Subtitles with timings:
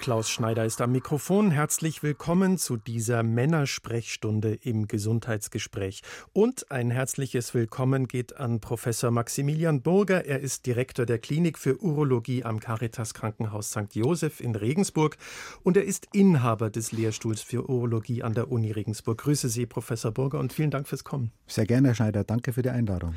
[0.00, 1.50] Klaus Schneider ist am Mikrofon.
[1.50, 6.00] Herzlich willkommen zu dieser Männersprechstunde im Gesundheitsgespräch.
[6.32, 10.24] Und ein herzliches Willkommen geht an Professor Maximilian Burger.
[10.24, 13.94] Er ist Direktor der Klinik für Urologie am Caritas Krankenhaus St.
[13.94, 15.18] Joseph in Regensburg
[15.64, 19.18] und er ist Inhaber des Lehrstuhls für Urologie an der Uni Regensburg.
[19.18, 21.30] Grüße Sie, Professor Burger, und vielen Dank fürs Kommen.
[21.46, 22.24] Sehr gerne, Herr Schneider.
[22.24, 23.16] Danke für die Einladung.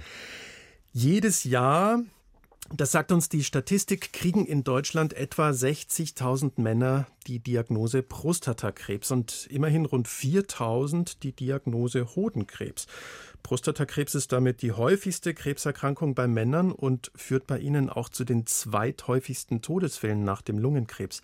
[0.91, 2.03] Jedes Jahr
[2.69, 9.47] das sagt uns die Statistik, kriegen in Deutschland etwa 60.000 Männer die Diagnose Prostatakrebs und
[9.49, 12.87] immerhin rund 4.000 die Diagnose Hodenkrebs.
[13.43, 18.47] Prostatakrebs ist damit die häufigste Krebserkrankung bei Männern und führt bei ihnen auch zu den
[18.47, 21.21] zweithäufigsten Todesfällen nach dem Lungenkrebs.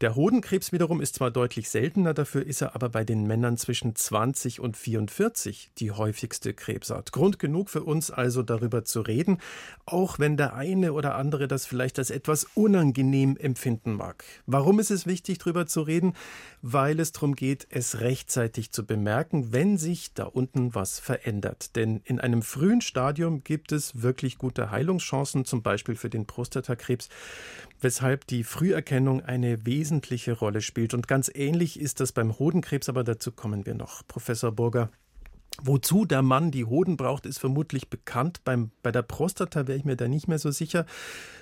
[0.00, 3.94] Der Hodenkrebs wiederum ist zwar deutlich seltener, dafür ist er aber bei den Männern zwischen
[3.94, 7.12] 20 und 44 die häufigste Krebsart.
[7.12, 9.38] Grund genug für uns also darüber zu reden,
[9.86, 14.24] auch wenn der eine oder andere das vielleicht als etwas unangenehm empfinden mag.
[14.46, 16.14] Warum ist es wichtig, darüber zu reden?
[16.60, 21.43] Weil es darum geht, es rechtzeitig zu bemerken, wenn sich da unten was verändert.
[21.76, 27.08] Denn in einem frühen Stadium gibt es wirklich gute Heilungschancen, zum Beispiel für den Prostatakrebs
[27.80, 30.94] weshalb die Früherkennung eine wesentliche Rolle spielt.
[30.94, 34.02] Und ganz ähnlich ist das beim Hodenkrebs, aber dazu kommen wir noch.
[34.08, 34.90] Professor Burger,
[35.62, 38.40] Wozu der Mann die Hoden braucht, ist vermutlich bekannt.
[38.42, 40.84] Beim, bei der Prostata wäre ich mir da nicht mehr so sicher.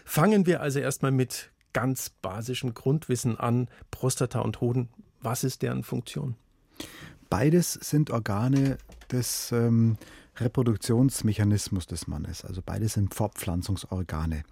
[0.04, 3.68] Fangen wir also erstmal mit ganz basischem Grundwissen an.
[3.90, 4.90] Prostata und Hoden,
[5.22, 6.36] was ist deren Funktion?
[7.32, 8.76] Beides sind Organe
[9.10, 9.96] des ähm,
[10.36, 12.44] Reproduktionsmechanismus des Mannes.
[12.44, 14.42] Also beides sind Fortpflanzungsorgane.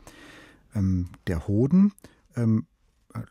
[0.74, 1.92] Ähm, der Hoden
[2.36, 2.64] ähm,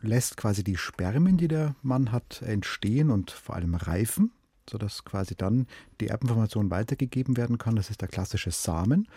[0.02, 4.34] lässt quasi die Spermien, die der Mann hat, entstehen und vor allem reifen,
[4.70, 5.66] sodass quasi dann
[6.00, 7.76] die Erbinformation weitergegeben werden kann.
[7.76, 9.08] Das ist der klassische Samen.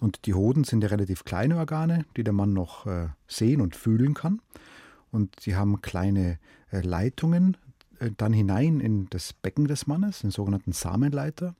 [0.00, 3.76] Und die Hoden sind ja relativ kleine Organe, die der Mann noch äh, sehen und
[3.76, 4.42] fühlen kann.
[5.12, 6.40] Und sie haben kleine
[6.72, 7.56] äh, Leitungen
[8.16, 11.54] dann hinein in das Becken des Mannes, den sogenannten Samenleiter.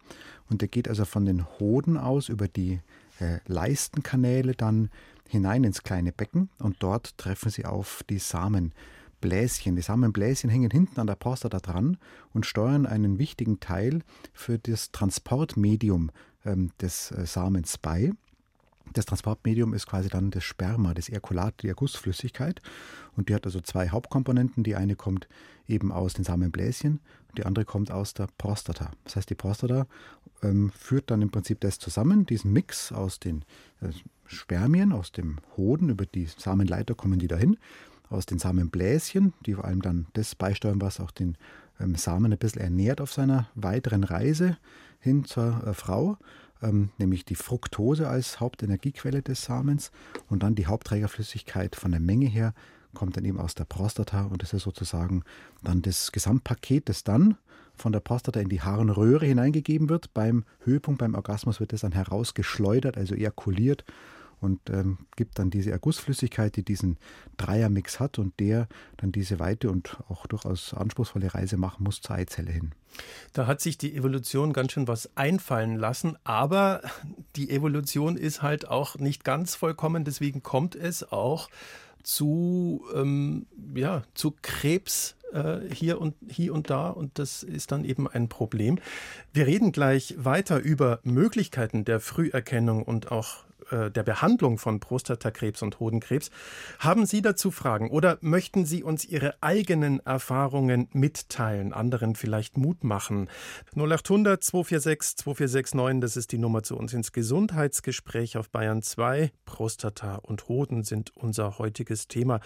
[0.48, 2.80] Und der geht also von den Hoden aus über die
[3.20, 4.90] äh, Leistenkanäle dann
[5.28, 9.76] hinein ins kleine Becken und dort treffen sie auf die Samenbläschen.
[9.76, 11.98] Die Samenbläschen hängen hinten an der Prostata dran
[12.32, 16.10] und steuern einen wichtigen Teil für das Transportmedium
[16.44, 18.12] ähm, des äh, Samens bei.
[18.92, 22.60] Das Transportmedium ist quasi dann das Sperma, das Ejakulat, die Ergussflüssigkeit.
[23.16, 24.64] Und die hat also zwei Hauptkomponenten.
[24.64, 25.28] Die eine kommt
[25.66, 28.90] eben aus den Samenbläschen und die andere kommt aus der Prostata.
[29.04, 29.86] Das heißt, die Prostata
[30.42, 33.44] ähm, führt dann im Prinzip das zusammen, diesen Mix aus den
[33.80, 33.90] äh,
[34.26, 37.56] Spermien, aus dem Hoden, über die Samenleiter kommen die dahin,
[38.10, 41.36] aus den Samenbläschen, die vor allem dann das beisteuern, was auch den
[41.80, 44.56] ähm, Samen ein bisschen ernährt auf seiner weiteren Reise
[45.00, 46.16] hin zur äh, Frau
[46.62, 49.90] ähm, nämlich die Fructose als Hauptenergiequelle des Samens
[50.28, 52.54] und dann die Hauptträgerflüssigkeit von der Menge her
[52.94, 55.22] kommt dann eben aus der Prostata und das ist sozusagen
[55.62, 57.36] dann das Gesamtpaket, das dann
[57.76, 60.12] von der Prostata in die Harnröhre hineingegeben wird.
[60.14, 63.84] Beim Höhepunkt, beim Orgasmus wird es dann herausgeschleudert, also ejakuliert
[64.40, 66.98] und ähm, gibt dann diese Ergussflüssigkeit, die diesen
[67.36, 72.16] Dreiermix hat und der dann diese weite und auch durchaus anspruchsvolle Reise machen muss zur
[72.16, 72.72] Eizelle hin.
[73.32, 76.82] Da hat sich die Evolution ganz schön was einfallen lassen, aber
[77.36, 81.48] die Evolution ist halt auch nicht ganz vollkommen, deswegen kommt es auch
[82.02, 87.84] zu, ähm, ja, zu Krebs äh, hier und hier und da und das ist dann
[87.84, 88.78] eben ein Problem.
[89.32, 95.62] Wir reden gleich weiter über Möglichkeiten der Früherkennung und auch äh, der Behandlung von Prostatakrebs
[95.62, 96.30] und Hodenkrebs.
[96.78, 102.84] Haben Sie dazu Fragen oder möchten Sie uns Ihre eigenen Erfahrungen mitteilen, anderen vielleicht Mut
[102.84, 103.28] machen?
[103.74, 109.30] 0800 246 2469, das ist die Nummer zu uns ins Gesundheitsgespräch auf Bayern 2.
[109.44, 112.40] Prostata und Hoden sind unser heutiges Thema.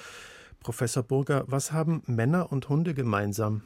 [0.61, 3.63] Professor Burger, was haben Männer und Hunde gemeinsam?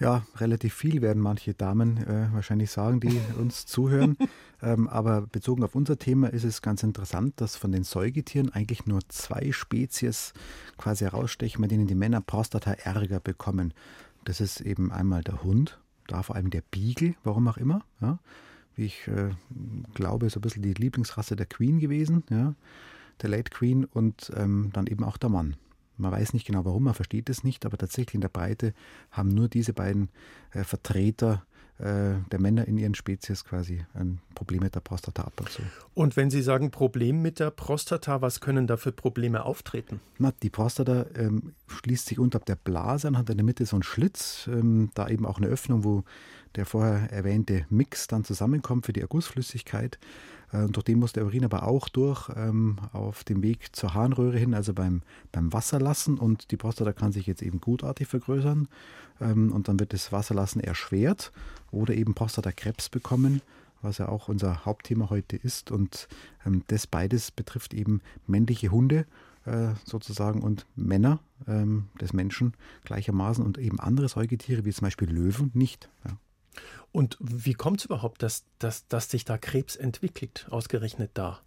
[0.00, 4.16] Ja, relativ viel werden manche Damen äh, wahrscheinlich sagen, die uns zuhören.
[4.62, 8.86] Ähm, aber bezogen auf unser Thema ist es ganz interessant, dass von den Säugetieren eigentlich
[8.86, 10.32] nur zwei Spezies
[10.76, 13.74] quasi herausstechen, bei denen die Männer Prostata-Ärger bekommen.
[14.24, 17.82] Das ist eben einmal der Hund, da vor allem der Beagle, warum auch immer.
[18.00, 18.18] Ja?
[18.76, 19.30] Wie ich äh,
[19.94, 22.54] glaube, so ein bisschen die Lieblingsrasse der Queen gewesen, ja?
[23.22, 25.56] der Late Queen und ähm, dann eben auch der Mann.
[25.98, 28.74] Man weiß nicht genau warum, man versteht es nicht, aber tatsächlich in der Breite
[29.10, 30.08] haben nur diese beiden
[30.52, 31.44] äh, Vertreter
[31.78, 35.62] äh, der Männer in ihren Spezies quasi ein Problem mit der Prostata ab und zu.
[35.94, 40.00] Und wenn Sie sagen Problem mit der Prostata, was können da für Probleme auftreten?
[40.18, 43.76] Na, die Prostata ähm, schließt sich unterhalb der Blase an, hat in der Mitte so
[43.76, 46.02] einen Schlitz, ähm, da eben auch eine Öffnung, wo
[46.56, 50.00] der vorher erwähnte Mix dann zusammenkommt für die Ergussflüssigkeit.
[50.52, 54.38] Äh, durch den muss der Urin aber auch durch ähm, auf dem Weg zur Harnröhre
[54.38, 55.02] hin, also beim,
[55.32, 56.18] beim Wasserlassen.
[56.18, 58.68] Und die Prostata kann sich jetzt eben gutartig vergrößern.
[59.20, 61.32] Ähm, und dann wird das Wasserlassen erschwert
[61.70, 63.42] oder eben Prostatakrebs bekommen,
[63.82, 65.70] was ja auch unser Hauptthema heute ist.
[65.70, 66.08] Und
[66.46, 69.06] ähm, das beides betrifft eben männliche Hunde
[69.44, 72.54] äh, sozusagen und Männer ähm, des Menschen
[72.84, 75.88] gleichermaßen und eben andere Säugetiere wie zum Beispiel Löwen nicht.
[76.04, 76.16] Ja.
[76.92, 81.40] Und wie kommt es überhaupt, dass, dass, dass sich da Krebs entwickelt, ausgerechnet da?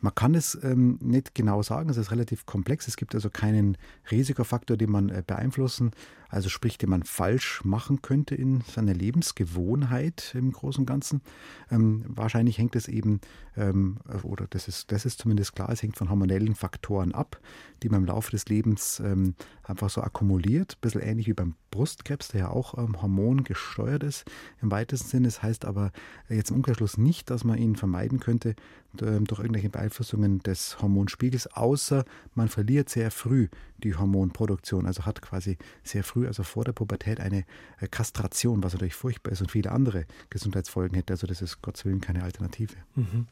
[0.00, 2.86] Man kann es ähm, nicht genau sagen, es ist relativ komplex.
[2.86, 3.78] Es gibt also keinen
[4.10, 5.92] Risikofaktor, den man äh, beeinflussen,
[6.28, 11.22] also sprich, den man falsch machen könnte in seiner Lebensgewohnheit im Großen und Ganzen.
[11.70, 13.20] Ähm, wahrscheinlich hängt es eben,
[13.56, 17.40] ähm, oder das ist, das ist zumindest klar, es hängt von hormonellen Faktoren ab,
[17.82, 20.74] die man im Laufe des Lebens ähm, einfach so akkumuliert.
[20.74, 24.24] Ein bisschen ähnlich wie beim Brustkrebs, der ja auch ähm, hormongesteuert ist
[24.60, 25.28] im weitesten Sinne.
[25.28, 25.92] Das heißt aber
[26.28, 28.56] jetzt im Umkehrschluss nicht, dass man ihn vermeiden könnte
[29.02, 32.04] ähm, durch irgendwelche Beeinflussungen des Hormonspiegels, außer
[32.34, 33.48] man verliert sehr früh
[33.78, 37.44] die Hormonproduktion, also hat quasi sehr früh, also vor der Pubertät, eine
[37.80, 41.12] äh, Kastration, was natürlich furchtbar ist und viele andere Gesundheitsfolgen hätte.
[41.12, 42.74] Also das ist Gottes Willen keine Alternative.
[42.94, 43.26] Mhm.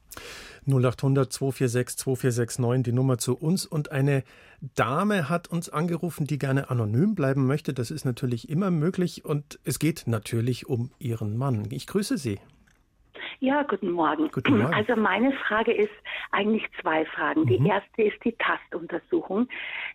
[0.66, 3.66] 0800 246 2469, die Nummer zu uns.
[3.66, 4.22] Und eine
[4.74, 7.74] Dame hat uns angerufen, die gerne anonym bleiben möchte.
[7.74, 11.66] Das ist natürlich immer möglich und es geht natürlich um ihren Mann.
[11.70, 12.38] Ich grüße Sie.
[13.44, 14.30] Ja, guten Morgen.
[14.32, 14.72] Guten Morgen.
[14.72, 15.92] Also meine Frage ist
[16.32, 17.44] eigentlich zwei Fragen.
[17.44, 17.66] Die mhm.
[17.66, 19.48] erste ist die Tastuntersuchung.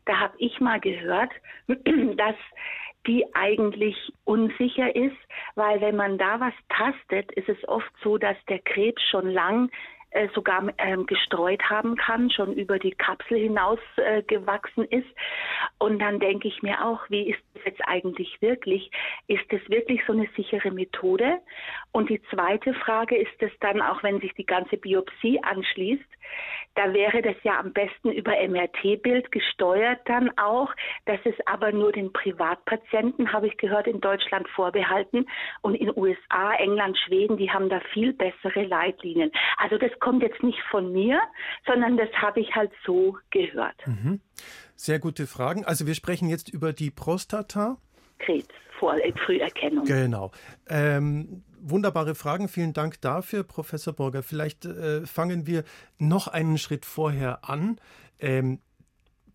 [0.06, 1.32] Da habe ich mal gehört,
[1.68, 2.36] dass
[3.08, 5.18] die eigentlich unsicher ist,
[5.56, 9.72] weil wenn man da was tastet, ist es oft so, dass der Krebs schon lang
[10.12, 15.08] äh, sogar ähm, gestreut haben kann, schon über die Kapsel hinaus äh, gewachsen ist.
[15.78, 18.90] Und dann denke ich mir auch, wie ist das jetzt eigentlich wirklich?
[19.28, 21.38] Ist das wirklich so eine sichere Methode?
[21.92, 26.06] Und die zweite Frage ist es dann auch, wenn sich die ganze Biopsie anschließt,
[26.76, 30.72] da wäre das ja am besten über MRT-Bild gesteuert dann auch.
[31.06, 35.26] Das ist aber nur den Privatpatienten, habe ich gehört, in Deutschland vorbehalten.
[35.62, 39.32] Und in USA, England, Schweden, die haben da viel bessere Leitlinien.
[39.58, 41.20] Also das kommt jetzt nicht von mir,
[41.66, 43.76] sondern das habe ich halt so gehört.
[43.86, 44.22] Mhm.
[44.76, 45.66] Sehr gute Fragen.
[45.66, 47.78] Also wir sprechen jetzt über die Prostata.
[48.20, 48.96] Krebs, Vor
[49.26, 49.86] Früherkennung.
[49.86, 50.32] Genau.
[50.70, 52.48] Ähm, wunderbare Fragen.
[52.48, 54.24] Vielen Dank dafür, Professor Borger.
[54.24, 55.64] Vielleicht äh, fangen wir
[55.98, 57.80] noch einen Schritt vorher an.
[58.20, 58.60] Ähm,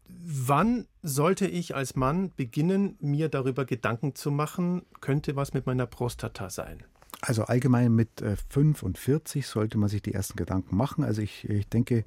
[0.06, 5.86] wann sollte ich als Mann beginnen, mir darüber Gedanken zu machen, könnte was mit meiner
[5.86, 6.82] Prostata sein?
[7.20, 11.04] Also allgemein mit äh, 45 sollte man sich die ersten Gedanken machen.
[11.04, 12.04] Also ich, ich denke,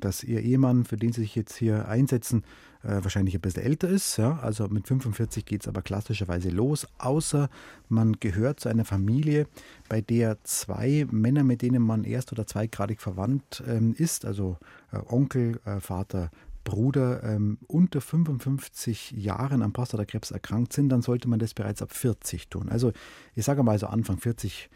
[0.00, 2.42] dass Ihr Ehemann, für den Sie sich jetzt hier einsetzen,
[2.84, 4.16] äh, wahrscheinlich ein bisschen älter ist.
[4.16, 4.38] Ja?
[4.38, 7.48] Also mit 45 geht es aber klassischerweise los, außer
[7.88, 9.46] man gehört zu einer Familie,
[9.88, 14.58] bei der zwei Männer, mit denen man erst- oder zweigradig verwandt ähm, ist, also
[14.92, 16.30] äh, Onkel, äh, Vater,
[16.64, 21.92] Bruder ähm, unter 55 Jahren an Prostatakrebs erkrankt sind, dann sollte man das bereits ab
[21.92, 22.68] 40 tun.
[22.68, 22.92] Also
[23.34, 24.70] ich sage mal so Anfang 40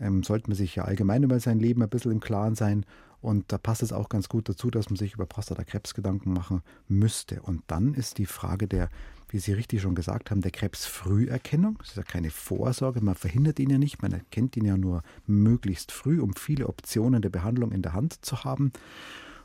[0.00, 2.84] ähm, sollte man sich ja allgemein über sein Leben ein bisschen im Klaren sein
[3.20, 6.62] und da passt es auch ganz gut dazu, dass man sich über Prostatakrebs Gedanken machen
[6.88, 7.42] müsste.
[7.42, 8.88] Und dann ist die Frage der,
[9.28, 11.76] wie Sie richtig schon gesagt haben, der Krebsfrüherkennung.
[11.78, 15.02] Das ist ja keine Vorsorge, man verhindert ihn ja nicht, man erkennt ihn ja nur
[15.26, 18.72] möglichst früh, um viele Optionen der Behandlung in der Hand zu haben.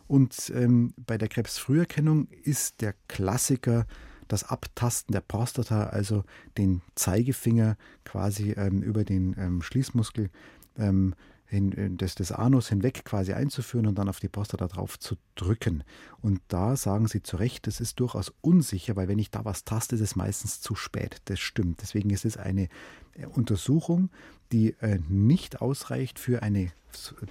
[0.07, 3.85] Und ähm, bei der Krebsfrüherkennung ist der Klassiker
[4.27, 6.23] das Abtasten der Prostata, also
[6.57, 10.29] den Zeigefinger quasi ähm, über den ähm, Schließmuskel
[10.77, 11.15] ähm,
[11.55, 15.83] hin, des, des Anus hinweg quasi einzuführen und dann auf die Prostata drauf zu drücken.
[16.21, 19.63] Und da sagen Sie zu Recht, das ist durchaus unsicher, weil wenn ich da was
[19.63, 21.21] taste, ist es meistens zu spät.
[21.25, 21.81] Das stimmt.
[21.81, 22.67] Deswegen ist es eine
[23.13, 24.09] äh, Untersuchung,
[24.51, 26.71] die äh, nicht ausreicht für eine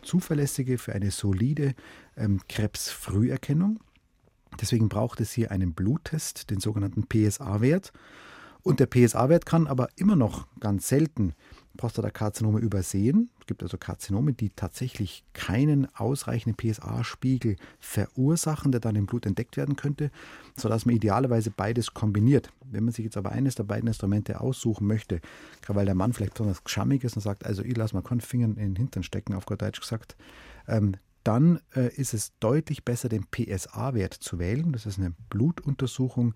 [0.03, 1.75] zuverlässige, für eine solide
[2.17, 3.81] ähm, Krebsfrüherkennung.
[4.61, 7.93] Deswegen braucht es hier einen Bluttest, den sogenannten PSA-Wert.
[8.63, 11.35] Und der PSA-Wert kann aber immer noch ganz selten
[11.77, 13.31] Prostatakarzinome übersehen.
[13.45, 19.59] Es gibt also Karzinome, die tatsächlich keinen ausreichenden PSA-Spiegel verursachen, der dann im Blut entdeckt
[19.59, 20.11] werden könnte,
[20.57, 22.49] sodass man idealerweise beides kombiniert.
[22.65, 25.21] Wenn man sich jetzt aber eines der beiden Instrumente aussuchen möchte,
[25.61, 28.23] gerade weil der Mann vielleicht besonders geschammig ist und sagt, also ich lasse mal keinen
[28.23, 30.17] Finger in den Hintern stecken, auf Gott Deutsch gesagt,
[30.67, 34.73] ähm, dann äh, ist es deutlich besser, den PSA-Wert zu wählen.
[34.73, 36.33] Das ist eine Blutuntersuchung,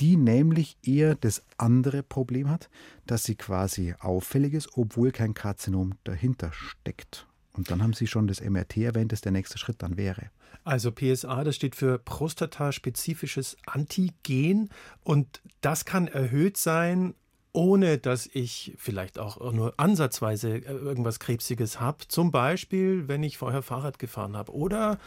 [0.00, 2.68] die nämlich eher das andere Problem hat,
[3.06, 7.26] dass sie quasi auffällig ist, obwohl kein Karzinom dahinter steckt.
[7.52, 10.30] Und dann haben Sie schon das MRT erwähnt, das der nächste Schritt dann wäre.
[10.64, 14.70] Also PSA, das steht für prostataspezifisches Antigen
[15.02, 17.14] und das kann erhöht sein,
[17.52, 21.98] ohne dass ich vielleicht auch nur ansatzweise äh, irgendwas Krebsiges habe.
[22.08, 24.98] Zum Beispiel, wenn ich vorher Fahrrad gefahren habe oder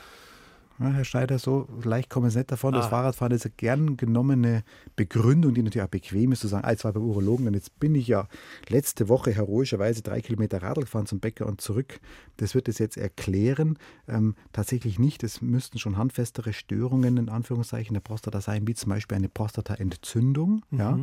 [0.79, 2.73] Herr Schneider, so leicht kommen Sie nicht davon.
[2.73, 2.89] Das ah.
[2.89, 4.63] Fahrradfahren ist eine gern genommene
[4.95, 7.95] Begründung, die natürlich auch bequem ist, zu sagen, als war beim Urologen und jetzt bin
[7.95, 8.27] ich ja
[8.69, 11.99] letzte Woche heroischerweise drei Kilometer Radl gefahren zum Bäcker und zurück.
[12.37, 13.79] Das wird es jetzt erklären.
[14.07, 15.23] Ähm, tatsächlich nicht.
[15.23, 20.63] Es müssten schon handfestere Störungen in Anführungszeichen der Prostata sein, wie zum Beispiel eine Prostataentzündung,
[20.69, 20.79] mhm.
[20.79, 20.99] ja,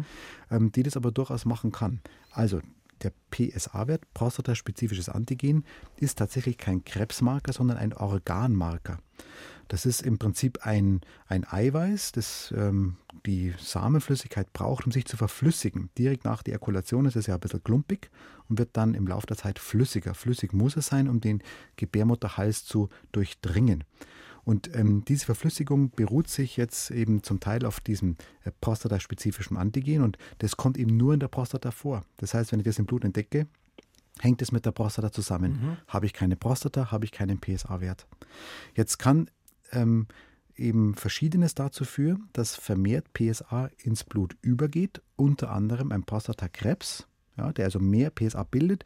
[0.50, 2.00] ähm, die das aber durchaus machen kann.
[2.30, 2.60] Also
[3.02, 5.64] der PSA-Wert, prostataspezifisches Antigen,
[5.96, 8.98] ist tatsächlich kein Krebsmarker, sondern ein Organmarker.
[9.68, 15.16] Das ist im Prinzip ein, ein Eiweiß, das ähm, die Samenflüssigkeit braucht, um sich zu
[15.16, 15.90] verflüssigen.
[15.96, 18.10] Direkt nach der Ejakulation ist es ja ein bisschen klumpig
[18.48, 20.14] und wird dann im Laufe der Zeit flüssiger.
[20.14, 21.42] Flüssig muss es sein, um den
[21.76, 23.84] Gebärmutterhals zu durchdringen.
[24.44, 30.02] Und ähm, diese Verflüssigung beruht sich jetzt eben zum Teil auf diesem äh, prostataspezifischen Antigen
[30.02, 32.04] und das kommt eben nur in der Prostata vor.
[32.18, 33.46] Das heißt, wenn ich das im Blut entdecke,
[34.20, 35.52] hängt es mit der Prostata zusammen.
[35.52, 35.76] Mhm.
[35.88, 38.06] Habe ich keine Prostata, habe ich keinen PSA-Wert.
[38.74, 39.30] Jetzt kann
[39.72, 40.06] ähm,
[40.56, 47.06] eben Verschiedenes dazu führen, dass vermehrt PSA ins Blut übergeht, unter anderem ein Prostatakrebs,
[47.36, 48.84] ja, der also mehr PSA bildet.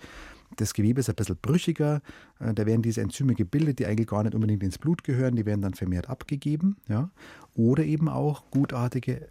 [0.57, 2.01] Das Gewebe ist ein bisschen brüchiger,
[2.41, 5.45] äh, da werden diese Enzyme gebildet, die eigentlich gar nicht unbedingt ins Blut gehören, die
[5.45, 6.77] werden dann vermehrt abgegeben.
[6.89, 7.11] Ja.
[7.55, 9.29] Oder eben auch gutartige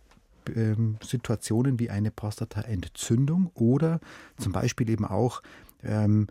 [0.55, 3.99] ähm, Situationen wie eine Prostataentzündung oder
[4.37, 5.41] zum Beispiel eben auch
[5.83, 6.27] ähm,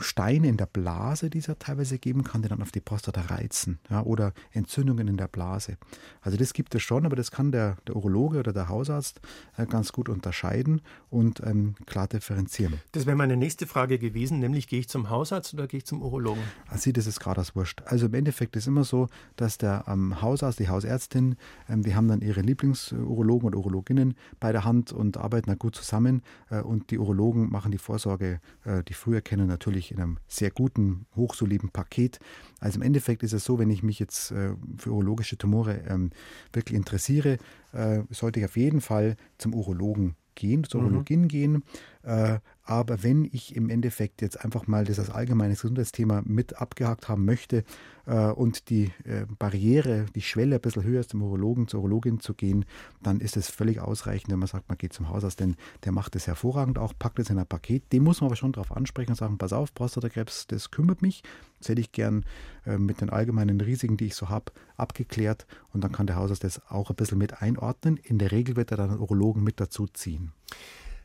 [0.00, 3.20] Steine in der Blase, die es ja teilweise geben kann, die dann auf die Prostata
[3.22, 5.76] reizen ja, oder Entzündungen in der Blase.
[6.20, 9.20] Also das gibt es schon, aber das kann der, der Urologe oder der Hausarzt
[9.56, 12.80] äh, ganz gut unterscheiden und ähm, klar differenzieren.
[12.92, 16.02] Das wäre meine nächste Frage gewesen, nämlich gehe ich zum Hausarzt oder gehe ich zum
[16.02, 16.42] Urologen?
[16.66, 17.82] Also das ist gerade das Wurscht.
[17.84, 21.36] Also im Endeffekt ist immer so, dass der ähm, Hausarzt, die Hausärztin,
[21.68, 25.76] ähm, die haben dann ihre Lieblingsurologen oder Urologinnen bei der Hand und arbeiten da gut
[25.76, 30.50] zusammen äh, und die Urologen machen die Vorsorge, äh, die Früherkennung natürlich in einem sehr
[30.50, 32.18] guten, hochsoliden Paket.
[32.58, 36.10] Also im Endeffekt ist es so, wenn ich mich jetzt äh, für urologische Tumore ähm,
[36.52, 37.38] wirklich interessiere,
[37.72, 40.86] äh, sollte ich auf jeden Fall zum Urologen gehen, zur mhm.
[40.86, 41.64] Urologin gehen.
[42.02, 42.38] Äh,
[42.70, 47.24] aber wenn ich im Endeffekt jetzt einfach mal das als allgemeines Gesundheitsthema mit abgehakt haben
[47.24, 47.64] möchte
[48.06, 52.20] äh, und die äh, Barriere, die Schwelle ein bisschen höher ist, zum Urologen, zur Urologin
[52.20, 52.64] zu gehen,
[53.02, 56.14] dann ist es völlig ausreichend, wenn man sagt, man geht zum Hausarzt, denn der macht
[56.14, 57.92] das hervorragend auch, packt es in ein Paket.
[57.92, 61.24] Dem muss man aber schon darauf ansprechen und sagen, pass auf, Prostatakrebs, das kümmert mich.
[61.58, 62.24] Das hätte ich gern
[62.66, 66.44] äh, mit den allgemeinen Risiken, die ich so habe, abgeklärt und dann kann der Hausarzt
[66.44, 67.96] das auch ein bisschen mit einordnen.
[67.96, 70.30] In der Regel wird er dann einen Urologen mit dazu ziehen.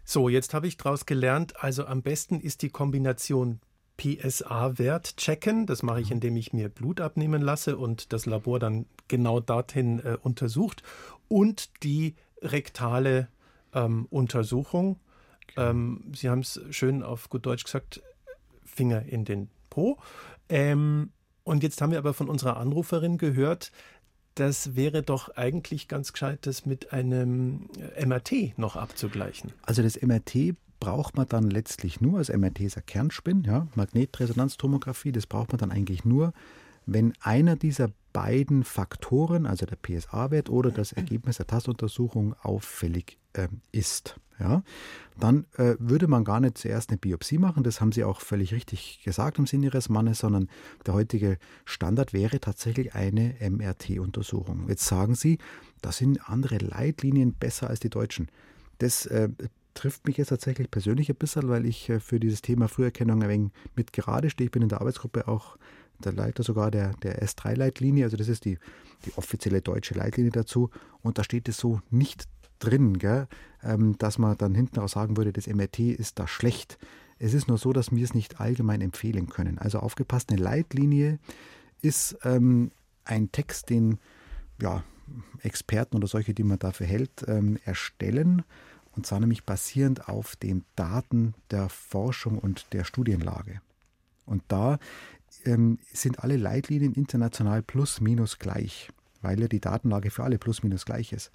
[0.06, 3.60] So, jetzt habe ich daraus gelernt, also am besten ist die Kombination
[3.98, 5.66] PSA-Wert checken.
[5.66, 10.00] Das mache ich, indem ich mir Blut abnehmen lasse und das Labor dann genau dorthin
[10.00, 10.84] äh, untersucht.
[11.28, 13.30] Und die rektale
[13.74, 15.00] ähm, Untersuchung.
[15.58, 18.04] Ähm, Sie haben es schön auf gut Deutsch gesagt,
[18.64, 19.98] Finger in den Po.
[20.50, 21.12] Ähm,
[21.44, 23.72] und jetzt haben wir aber von unserer Anruferin gehört,
[24.36, 29.54] das wäre doch eigentlich ganz gescheit, das mit einem äh, MRT noch abzugleichen.
[29.63, 35.12] Also das MRT braucht man dann letztlich nur, also MRT ist ein Kernspin, ja, Magnetresonanztomographie,
[35.12, 36.34] das braucht man dann eigentlich nur,
[36.86, 43.48] wenn einer dieser beiden Faktoren, also der PSA-Wert oder das Ergebnis der Tastuntersuchung auffällig äh,
[43.72, 44.20] ist.
[44.39, 44.63] Ja,
[45.18, 48.54] dann äh, würde man gar nicht zuerst eine Biopsie machen, das haben Sie auch völlig
[48.54, 50.50] richtig gesagt im Sinne Ihres Mannes, sondern
[50.86, 54.68] der heutige Standard wäre tatsächlich eine MRT-Untersuchung.
[54.68, 55.38] Jetzt sagen Sie,
[55.82, 58.30] da sind andere Leitlinien besser als die deutschen.
[58.80, 59.30] Das äh,
[59.74, 63.30] trifft mich jetzt tatsächlich persönlich ein bisschen, weil ich äh, für dieses Thema Früherkennung ein
[63.30, 64.48] wenig mit gerade stehe.
[64.48, 65.58] Ich bin in der Arbeitsgruppe auch
[66.04, 68.58] der Leiter sogar der, der S3-Leitlinie, also das ist die,
[69.06, 70.70] die offizielle deutsche Leitlinie dazu.
[71.01, 72.27] Und da steht es so nicht
[72.66, 73.28] drin, gell,
[73.64, 76.78] ähm, dass man dann hinten auch sagen würde, das MRT ist da schlecht.
[77.18, 79.58] Es ist nur so, dass wir es nicht allgemein empfehlen können.
[79.58, 81.20] Also aufgepasst, eine Leitlinie
[81.82, 82.72] ist ähm,
[83.06, 84.00] ein Text, den
[84.62, 84.84] ja,
[85.42, 88.44] Experten oder solche, die man dafür hält, ähm, erstellen.
[88.92, 93.62] Und zwar nämlich basierend auf den Daten der Forschung und der Studienlage.
[94.26, 94.80] Und da
[95.44, 98.90] ähm, sind alle Leitlinien international plus minus gleich
[99.22, 101.32] weil ja die Datenlage für alle plus minus gleich ist.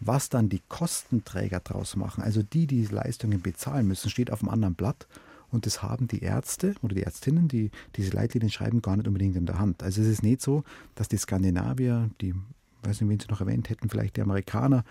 [0.00, 4.50] Was dann die Kostenträger daraus machen, also die, die Leistungen bezahlen müssen, steht auf einem
[4.50, 5.06] anderen Blatt.
[5.50, 9.34] Und das haben die Ärzte oder die Ärztinnen, die diese Leitlinien schreiben, gar nicht unbedingt
[9.34, 9.82] in der Hand.
[9.82, 10.62] Also es ist nicht so,
[10.94, 12.34] dass die Skandinavier, die
[12.82, 14.84] weiß nicht, wen Sie noch erwähnt hätten, vielleicht die Amerikaner,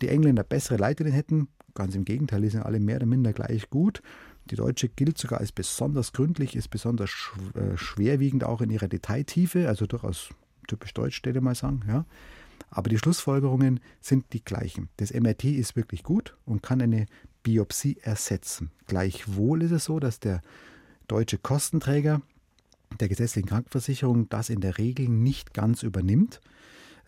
[0.00, 1.48] die Engländer bessere Leiterinnen hätten.
[1.74, 4.02] Ganz im Gegenteil, die sind alle mehr oder minder gleich gut.
[4.50, 7.10] Die deutsche gilt sogar als besonders gründlich, ist besonders
[7.54, 10.30] äh, schwerwiegend auch in ihrer Detailtiefe, also durchaus
[10.68, 11.82] typisch deutsch, würde mal sagen.
[11.88, 12.04] Ja.
[12.70, 14.88] Aber die Schlussfolgerungen sind die gleichen.
[14.98, 17.06] Das MRT ist wirklich gut und kann eine
[17.42, 18.70] Biopsie ersetzen.
[18.86, 20.42] Gleichwohl ist es so, dass der
[21.08, 22.20] deutsche Kostenträger
[23.00, 26.40] der gesetzlichen Krankenversicherung das in der Regel nicht ganz übernimmt.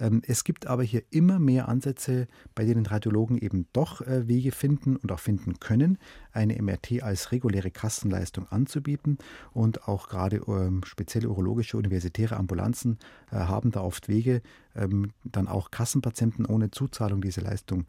[0.00, 4.50] Ähm, es gibt aber hier immer mehr Ansätze, bei denen Radiologen eben doch äh, Wege
[4.50, 5.98] finden und auch finden können,
[6.32, 9.18] eine MRT als reguläre Kassenleistung anzubieten.
[9.52, 12.98] Und auch gerade ähm, spezielle urologische universitäre Ambulanzen
[13.30, 14.42] äh, haben da oft Wege,
[14.74, 17.86] ähm, dann auch Kassenpatienten ohne Zuzahlung diese Leistung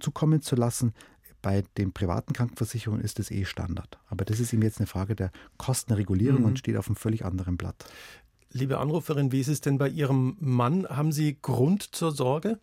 [0.00, 0.94] zukommen zu lassen.
[1.44, 3.98] Bei den privaten Krankenversicherungen ist es eh Standard.
[4.08, 6.46] Aber das ist eben jetzt eine Frage der Kostenregulierung mhm.
[6.46, 7.84] und steht auf einem völlig anderen Blatt.
[8.56, 10.86] Liebe Anruferin, wie ist es denn bei Ihrem Mann?
[10.88, 12.60] Haben Sie Grund zur Sorge?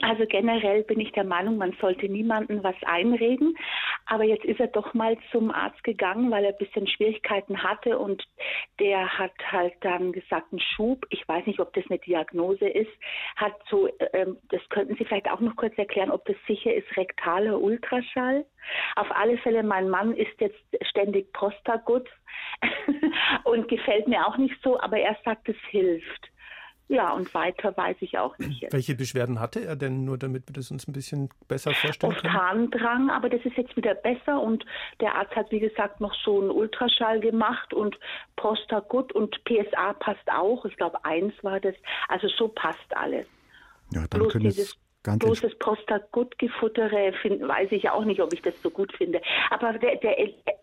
[0.00, 3.54] Also generell bin ich der Meinung, man sollte niemandem was einreden.
[4.10, 7.96] Aber jetzt ist er doch mal zum Arzt gegangen, weil er ein bisschen Schwierigkeiten hatte
[7.96, 8.26] und
[8.80, 12.90] der hat halt dann gesagt, ein Schub, ich weiß nicht, ob das eine Diagnose ist,
[13.36, 16.88] hat so, ähm, das könnten Sie vielleicht auch noch kurz erklären, ob das sicher ist,
[16.96, 18.44] rektaler Ultraschall.
[18.96, 22.08] Auf alle Fälle, mein Mann ist jetzt ständig Postagut
[23.44, 26.30] und gefällt mir auch nicht so, aber er sagt, es hilft.
[26.90, 28.62] Ja, und weiter weiß ich auch nicht.
[28.62, 28.72] Jetzt.
[28.72, 32.32] Welche Beschwerden hatte er denn, nur damit wir das uns ein bisschen besser vorstellen können?
[32.32, 34.66] Harndrang, aber das ist jetzt wieder besser und
[35.00, 37.96] der Arzt hat, wie gesagt, noch so einen Ultraschall gemacht und
[38.34, 40.64] Prosta gut und PSA passt auch.
[40.64, 41.76] Ich glaube, eins war das.
[42.08, 43.28] Also so passt alles.
[43.92, 48.54] Ja, dann Bloß können es Ganz Bloßes Prostagutgefuttere weiß ich auch nicht, ob ich das
[48.62, 49.22] so gut finde.
[49.48, 50.14] Aber der, der,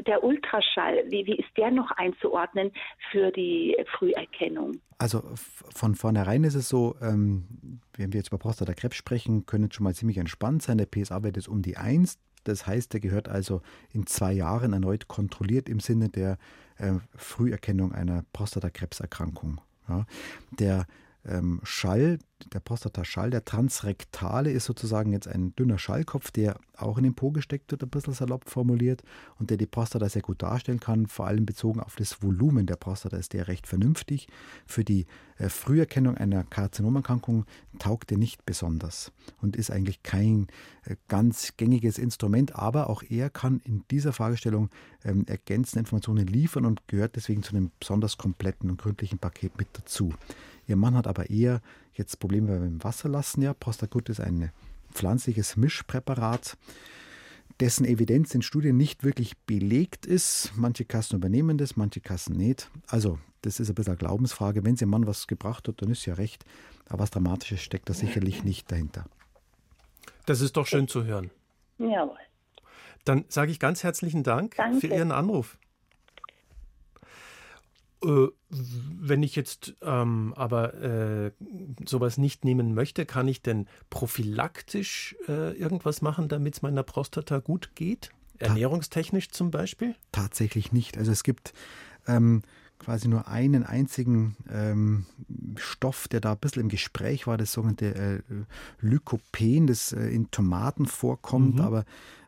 [0.05, 2.71] der Ultraschall, wie, wie ist der noch einzuordnen
[3.11, 4.73] für die Früherkennung?
[4.99, 9.75] Also von vornherein ist es so, ähm, wenn wir jetzt über Prostatakrebs sprechen, können es
[9.75, 10.77] schon mal ziemlich entspannt sein.
[10.77, 12.19] Der PSA-Wert ist um die 1.
[12.43, 16.37] Das heißt, der gehört also in zwei Jahren erneut kontrolliert im Sinne der
[16.77, 19.59] äh, Früherkennung einer Prostatakrebserkrankung.
[19.89, 20.05] Ja.
[20.51, 20.85] Der
[21.27, 22.19] ähm, Schall,
[22.53, 27.31] der Prostataschall, der transrektale ist sozusagen jetzt ein dünner Schallkopf, der auch in den Po
[27.31, 29.03] gesteckt wird, ein bisschen salopp formuliert
[29.39, 31.07] und der die Prostata sehr gut darstellen kann.
[31.07, 34.27] Vor allem bezogen auf das Volumen der Prostata ist der recht vernünftig.
[34.65, 37.45] Für die äh, Früherkennung einer Karzinomerkrankung
[37.79, 40.47] taugt er nicht besonders und ist eigentlich kein
[40.85, 44.69] äh, ganz gängiges Instrument, aber auch er kann in dieser Fragestellung
[45.03, 49.67] ähm, ergänzende Informationen liefern und gehört deswegen zu einem besonders kompletten und gründlichen Paket mit
[49.73, 50.13] dazu.
[50.67, 51.61] Ihr Mann hat aber eher
[51.97, 53.43] jetzt Probleme beim Wasserlassen.
[53.43, 54.51] Ja, Prostagut ist ein
[54.91, 56.57] pflanzliches Mischpräparat,
[57.59, 60.51] dessen Evidenz in Studien nicht wirklich belegt ist.
[60.55, 62.69] Manche Kassen übernehmen das, manche Kassen nicht.
[62.87, 64.63] Also, das ist ein bisschen eine Glaubensfrage.
[64.63, 66.45] Wenn Ihr Mann was gebracht hat, dann ist ja recht.
[66.89, 69.05] Aber was Dramatisches steckt da sicherlich nicht dahinter.
[70.25, 71.31] Das ist doch schön zu hören.
[71.77, 72.17] Jawohl.
[73.05, 74.81] Dann sage ich ganz herzlichen Dank Danke.
[74.81, 75.57] für Ihren Anruf.
[78.03, 81.31] Äh, wenn ich jetzt ähm, aber äh,
[81.85, 87.39] sowas nicht nehmen möchte, kann ich denn prophylaktisch äh, irgendwas machen, damit es meiner Prostata
[87.39, 88.11] gut geht?
[88.39, 89.95] Ernährungstechnisch zum Beispiel?
[90.11, 90.97] Tatsächlich nicht.
[90.97, 91.53] Also es gibt
[92.07, 92.43] ähm,
[92.79, 95.05] quasi nur einen einzigen ähm,
[95.57, 98.21] Stoff, der da ein bisschen im Gespräch war, das sogenannte äh,
[98.79, 101.61] Lykopen, das äh, in Tomaten vorkommt, mhm.
[101.61, 101.85] aber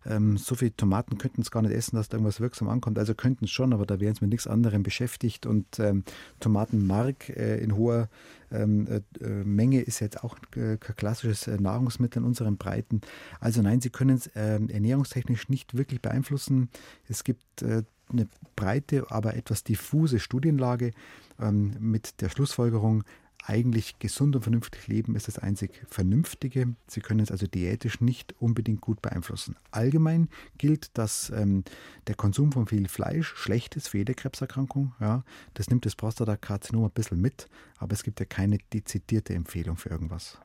[0.10, 2.98] ähm, so viele Tomaten könnten es gar nicht essen, dass da irgendwas wirksam ankommt.
[2.98, 6.04] Also könnten es schon, aber da wären es mit nichts anderem beschäftigt und ähm,
[6.40, 8.10] Tomatenmark äh, in hoher
[8.52, 13.02] ähm, äh, äh Menge ist jetzt auch äh, kein klassisches äh, Nahrungsmittel in unseren Breiten.
[13.40, 16.70] Also nein, sie können es ähm, ernährungstechnisch nicht wirklich beeinflussen.
[17.08, 17.64] Es gibt
[18.12, 20.92] eine breite, aber etwas diffuse Studienlage
[21.40, 23.04] ähm, mit der Schlussfolgerung,
[23.46, 26.76] eigentlich gesund und vernünftig leben ist das einzig Vernünftige.
[26.88, 29.56] Sie können es also diätisch nicht unbedingt gut beeinflussen.
[29.72, 31.64] Allgemein gilt, dass ähm,
[32.08, 34.94] der Konsum von viel Fleisch schlecht ist für jede Krebserkrankung.
[35.00, 35.24] Ja,
[35.54, 37.48] das nimmt das Prostatakarzinom ein bisschen mit,
[37.78, 40.40] aber es gibt ja keine dezidierte Empfehlung für irgendwas.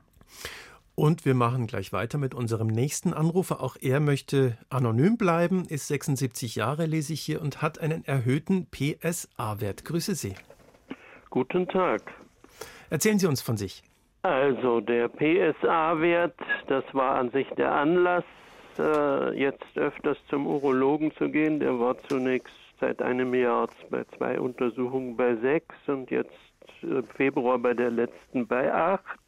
[0.95, 3.61] Und wir machen gleich weiter mit unserem nächsten Anrufer.
[3.61, 8.67] Auch er möchte anonym bleiben, ist 76 Jahre, lese ich hier, und hat einen erhöhten
[8.71, 9.83] PSA-Wert.
[9.83, 10.35] Grüße Sie.
[11.29, 12.24] Guten Tag.
[12.89, 13.83] Erzählen Sie uns von sich.
[14.21, 18.23] Also der PSA-Wert, das war an sich der Anlass,
[18.79, 21.59] äh, jetzt öfters zum Urologen zu gehen.
[21.59, 26.33] Der war zunächst seit einem Jahr bei zwei Untersuchungen bei sechs und jetzt
[26.81, 29.19] im Februar bei der letzten bei acht.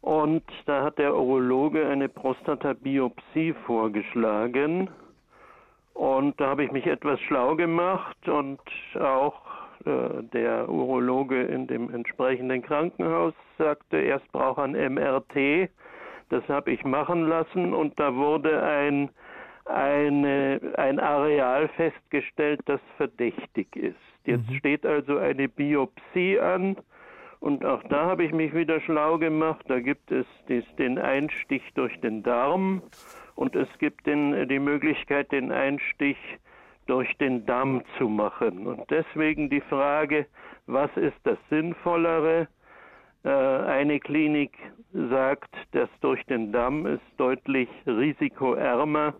[0.00, 4.90] Und da hat der Urologe eine Prostatabiopsie vorgeschlagen.
[5.94, 8.60] Und da habe ich mich etwas schlau gemacht und
[9.00, 15.68] auch äh, der Urologe in dem entsprechenden Krankenhaus sagte, erst braucht ein MRT.
[16.30, 19.10] Das habe ich machen lassen und da wurde ein,
[19.66, 23.96] eine, ein Areal festgestellt, das verdächtig ist.
[24.24, 24.54] Jetzt mhm.
[24.54, 26.76] steht also eine Biopsie an
[27.40, 29.66] und auch da habe ich mich wieder schlau gemacht.
[29.68, 30.26] Da gibt es
[30.78, 32.82] den Einstich durch den Darm
[33.34, 36.16] und es gibt den, die Möglichkeit, den Einstich
[36.86, 38.66] durch den Damm zu machen.
[38.66, 40.26] Und deswegen die Frage,
[40.66, 42.48] was ist das Sinnvollere?
[43.24, 44.56] Äh, eine Klinik
[44.92, 49.14] sagt, das durch den Damm ist deutlich risikoärmer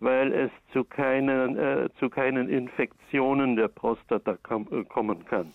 [0.00, 5.50] weil es zu keinen, äh, zu keinen Infektionen der Prostata kom äh, kommen kann.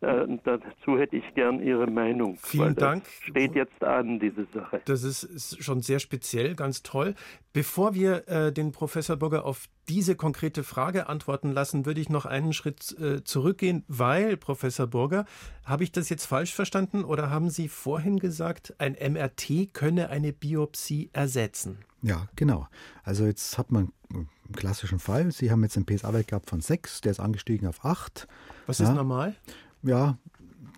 [0.00, 2.36] Äh, dazu hätte ich gern Ihre Meinung.
[2.42, 3.04] Vielen Dank.
[3.20, 4.80] Steht jetzt an, diese Sache.
[4.84, 7.14] Das ist, ist schon sehr speziell, ganz toll.
[7.52, 12.24] Bevor wir äh, den Professor Burger auf diese konkrete Frage antworten lassen, würde ich noch
[12.24, 15.24] einen Schritt äh, zurückgehen, weil, Professor Burger,
[15.64, 20.32] habe ich das jetzt falsch verstanden oder haben Sie vorhin gesagt, ein MRT könne eine
[20.32, 21.78] Biopsie ersetzen?
[22.02, 22.68] Ja, genau.
[23.04, 25.30] Also jetzt hat man einen klassischen Fall.
[25.32, 28.26] Sie haben jetzt einen PSA-Wert gehabt von 6, der ist angestiegen auf 8.
[28.66, 28.88] Was ja.
[28.88, 29.36] ist normal?
[29.82, 30.18] Ja,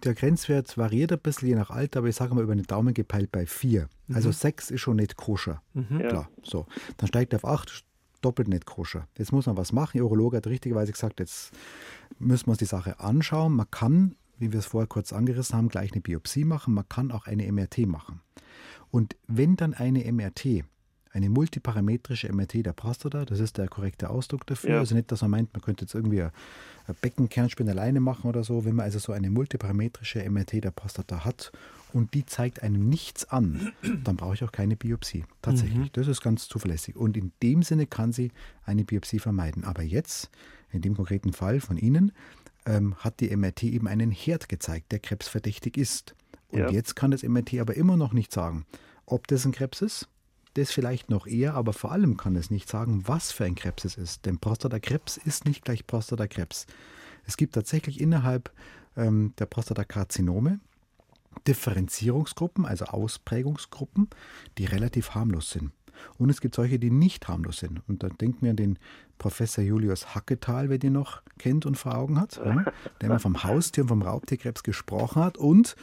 [0.04, 2.94] der Grenzwert variiert ein bisschen je nach Alter, aber ich sage mal über den Daumen
[2.94, 3.88] gepeilt bei 4.
[4.06, 4.16] Mhm.
[4.16, 5.62] Also 6 ist schon nicht koscher.
[5.72, 5.98] Mhm.
[6.08, 6.66] Klar, so.
[6.98, 7.84] Dann steigt er auf 8,
[8.20, 9.08] doppelt nicht koscher.
[9.16, 9.98] Jetzt muss man was machen.
[9.98, 11.52] Der Urologe hat richtigerweise gesagt, jetzt
[12.18, 13.54] müssen wir uns die Sache anschauen.
[13.54, 16.74] Man kann, wie wir es vorher kurz angerissen haben, gleich eine Biopsie machen.
[16.74, 18.20] Man kann auch eine MRT machen.
[18.90, 20.64] Und wenn dann eine MRT
[21.14, 24.70] eine multiparametrische MRT der Prostata, das ist der korrekte Ausdruck dafür.
[24.70, 24.78] Ja.
[24.80, 26.32] Also nicht, dass man meint, man könnte jetzt irgendwie ein
[27.00, 28.64] Beckenkernspin alleine machen oder so.
[28.64, 31.52] Wenn man also so eine multiparametrische MRT der Prostata hat
[31.92, 33.72] und die zeigt einem nichts an,
[34.04, 35.24] dann brauche ich auch keine Biopsie.
[35.40, 35.78] Tatsächlich.
[35.78, 35.90] Mhm.
[35.92, 36.96] Das ist ganz zuverlässig.
[36.96, 38.32] Und in dem Sinne kann sie
[38.64, 39.62] eine Biopsie vermeiden.
[39.62, 40.30] Aber jetzt,
[40.72, 42.10] in dem konkreten Fall von Ihnen,
[42.66, 46.16] ähm, hat die MRT eben einen Herd gezeigt, der krebsverdächtig ist.
[46.48, 46.70] Und ja.
[46.70, 48.66] jetzt kann das MRT aber immer noch nicht sagen,
[49.06, 50.08] ob das ein Krebs ist
[50.54, 53.84] das vielleicht noch eher, aber vor allem kann es nicht sagen, was für ein Krebs
[53.84, 54.26] es ist.
[54.26, 56.66] Denn Prostatakrebs ist nicht gleich Prostatakrebs.
[57.26, 58.52] Es gibt tatsächlich innerhalb
[58.96, 60.60] ähm, der Prostatakarzinome
[61.46, 64.08] Differenzierungsgruppen, also Ausprägungsgruppen,
[64.58, 65.72] die relativ harmlos sind.
[66.18, 67.80] Und es gibt solche, die nicht harmlos sind.
[67.88, 68.78] Und da denkt mir an den
[69.18, 72.36] Professor Julius Hacketal, wer den noch kennt und vor Augen hat,
[73.00, 75.76] der immer vom Haustier und vom Raubtierkrebs gesprochen hat und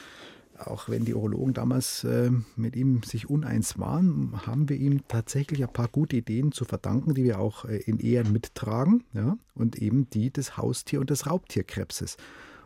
[0.67, 5.63] auch wenn die Urologen damals äh, mit ihm sich uneins waren, haben wir ihm tatsächlich
[5.63, 9.77] ein paar gute Ideen zu verdanken, die wir auch äh, in Ehren mittragen, ja, und
[9.77, 12.17] eben die des Haustier- und des Raubtierkrebses.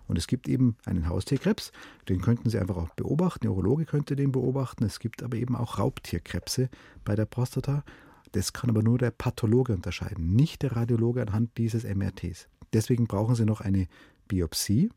[0.07, 1.71] Und es gibt eben einen Haustierkrebs,
[2.09, 4.83] den könnten Sie einfach auch beobachten, der Urologe könnte den beobachten.
[4.83, 6.69] Es gibt aber eben auch Raubtierkrebse
[7.03, 7.83] bei der Prostata.
[8.31, 12.47] Das kann aber nur der Pathologe unterscheiden, nicht der Radiologe anhand dieses MRTs.
[12.73, 13.87] Deswegen brauchen Sie noch eine
[14.27, 14.89] Biopsie.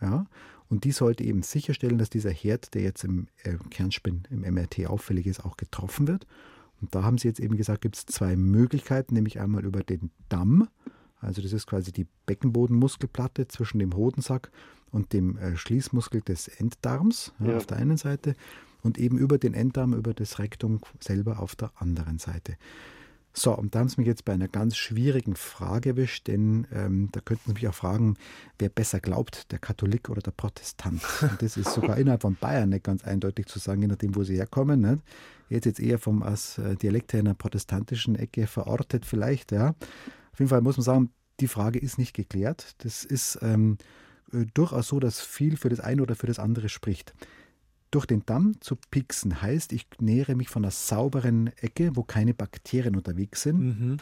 [0.00, 0.26] Ja,
[0.68, 4.86] und die sollte eben sicherstellen, dass dieser Herd, der jetzt im äh, Kernspin, im MRT
[4.86, 6.26] auffällig ist, auch getroffen wird.
[6.80, 10.10] Und da haben sie jetzt eben gesagt, gibt es zwei Möglichkeiten, nämlich einmal über den
[10.28, 10.68] Damm,
[11.20, 14.50] also das ist quasi die Beckenbodenmuskelplatte zwischen dem Hodensack
[14.90, 18.34] und dem äh, Schließmuskel des Enddarms ja, auf der einen Seite
[18.82, 22.56] und eben über den Enddarm, über das Rektum selber auf der anderen Seite.
[23.38, 27.08] So, und da haben Sie mich jetzt bei einer ganz schwierigen Frage erwischt, denn ähm,
[27.12, 28.16] da könnten Sie mich auch fragen,
[28.58, 31.00] wer besser glaubt, der Katholik oder der Protestant.
[31.22, 34.24] Und das ist sogar innerhalb von Bayern nicht ganz eindeutig zu sagen, je nachdem, wo
[34.24, 34.80] Sie herkommen.
[34.80, 35.02] Nicht?
[35.50, 39.52] Jetzt jetzt eher vom als äh, Dialekt her in einer protestantischen Ecke verortet vielleicht.
[39.52, 39.68] Ja.
[40.32, 42.74] Auf jeden Fall muss man sagen, die Frage ist nicht geklärt.
[42.78, 43.78] Das ist ähm,
[44.32, 47.14] äh, durchaus so, dass viel für das eine oder für das andere spricht.
[47.90, 52.34] Durch den Damm zu pieksen heißt, ich nähere mich von einer sauberen Ecke, wo keine
[52.34, 53.58] Bakterien unterwegs sind.
[53.60, 53.96] Mhm.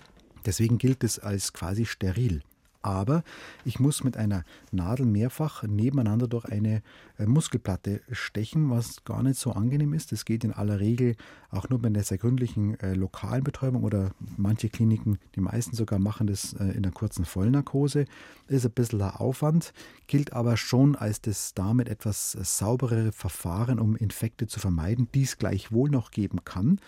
[0.44, 2.42] Deswegen gilt es als quasi steril
[2.86, 3.24] aber
[3.64, 6.82] ich muss mit einer Nadel mehrfach nebeneinander durch eine
[7.18, 10.12] äh, Muskelplatte stechen, was gar nicht so angenehm ist.
[10.12, 11.16] Das geht in aller Regel
[11.50, 15.98] auch nur bei einer sehr gründlichen äh, lokalen Betäubung oder manche Kliniken, die meisten sogar
[15.98, 18.04] machen das äh, in einer kurzen Vollnarkose.
[18.46, 19.72] Ist ein bisschen ein Aufwand,
[20.06, 25.22] gilt aber schon als das damit etwas äh, sauberere Verfahren, um Infekte zu vermeiden, die
[25.22, 26.80] es gleichwohl noch geben kann.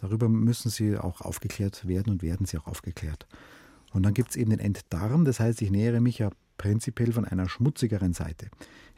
[0.00, 3.26] Darüber müssen Sie auch aufgeklärt werden und werden Sie auch aufgeklärt.
[3.92, 7.24] Und dann gibt es eben den Enddarm, das heißt, ich nähere mich ja prinzipiell von
[7.24, 8.48] einer schmutzigeren Seite.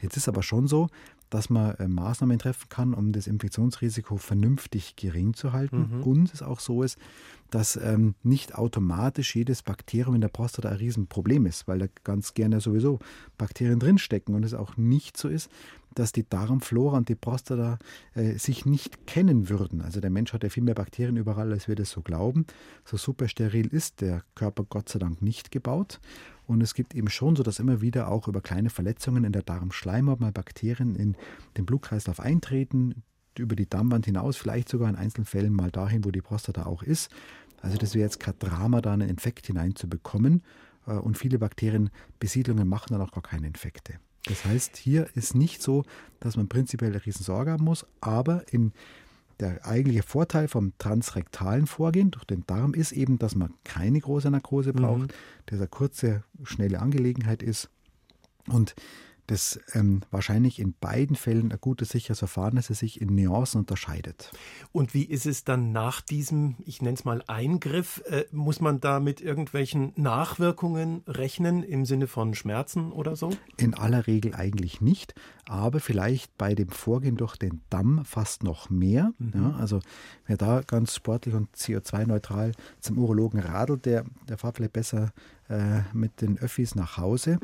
[0.00, 0.88] Jetzt ist aber schon so,
[1.30, 5.90] dass man äh, Maßnahmen treffen kann, um das Infektionsrisiko vernünftig gering zu halten.
[5.90, 6.02] Mhm.
[6.02, 6.98] Und es auch so ist,
[7.50, 12.34] dass ähm, nicht automatisch jedes Bakterium in der Prostata ein Riesenproblem ist, weil da ganz
[12.34, 13.00] gerne sowieso
[13.38, 15.50] Bakterien drinstecken und es auch nicht so ist,
[15.98, 17.78] dass die Darmflora und die Prostata
[18.14, 19.80] äh, sich nicht kennen würden.
[19.80, 22.46] Also der Mensch hat ja viel mehr Bakterien überall, als wir das so glauben.
[22.84, 26.00] So super steril ist der Körper Gott sei Dank nicht gebaut.
[26.46, 29.42] Und es gibt eben schon so, dass immer wieder auch über kleine Verletzungen in der
[29.42, 31.16] Darmschleimhaut mal Bakterien in
[31.56, 33.02] den Blutkreislauf eintreten,
[33.38, 36.82] über die Darmwand hinaus, vielleicht sogar in einzelnen Fällen mal dahin, wo die Prostata auch
[36.82, 37.10] ist.
[37.62, 40.42] Also das wäre jetzt kein Drama, da einen Infekt hineinzubekommen.
[40.86, 43.94] Äh, und viele Bakterienbesiedlungen machen dann auch gar keine Infekte.
[44.26, 45.84] Das heißt, hier ist nicht so,
[46.20, 48.72] dass man prinzipiell eine Riesensorge haben muss, aber in
[49.40, 54.30] der eigentliche Vorteil vom transrektalen Vorgehen durch den Darm ist eben, dass man keine große
[54.30, 55.08] Narkose braucht, mhm.
[55.46, 57.68] dass eine kurze, schnelle Angelegenheit ist
[58.48, 58.74] und
[59.26, 63.60] das ähm, wahrscheinlich in beiden Fällen ein gutes, sicheres Verfahren ist, das sich in Nuancen
[63.60, 64.30] unterscheidet.
[64.72, 68.80] Und wie ist es dann nach diesem, ich nenne es mal Eingriff, äh, muss man
[68.80, 73.30] da mit irgendwelchen Nachwirkungen rechnen im Sinne von Schmerzen oder so?
[73.56, 75.14] In aller Regel eigentlich nicht,
[75.46, 79.12] aber vielleicht bei dem Vorgehen durch den Damm fast noch mehr.
[79.18, 79.32] Mhm.
[79.34, 79.80] Ja, also
[80.26, 85.12] wer da ganz sportlich und CO2-neutral zum Urologen radelt, der, der fährt vielleicht besser
[85.48, 87.38] äh, mit den Öffis nach Hause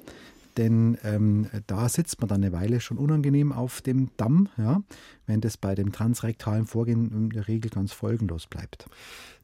[0.56, 4.82] denn ähm, da sitzt man dann eine Weile schon unangenehm auf dem Damm, ja,
[5.26, 8.86] wenn das bei dem transrektalen Vorgehen in der Regel ganz folgenlos bleibt.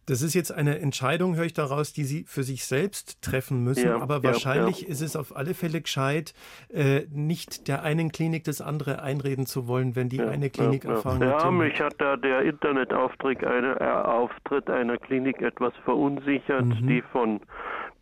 [0.09, 3.89] Das ist jetzt eine Entscheidung, höre ich daraus, die Sie für sich selbst treffen müssen.
[3.89, 4.93] Ja, aber wahrscheinlich ja, ja.
[4.93, 6.33] ist es auf alle Fälle gescheit,
[6.73, 11.25] äh, nicht der einen Klinik das andere einreden zu wollen, wenn die eine Klinik erfahren
[11.25, 11.43] hat.
[11.43, 16.87] Ja, mich hat da der Internetauftritt eine, äh, Auftritt einer Klinik etwas verunsichert, mhm.
[16.87, 17.41] die von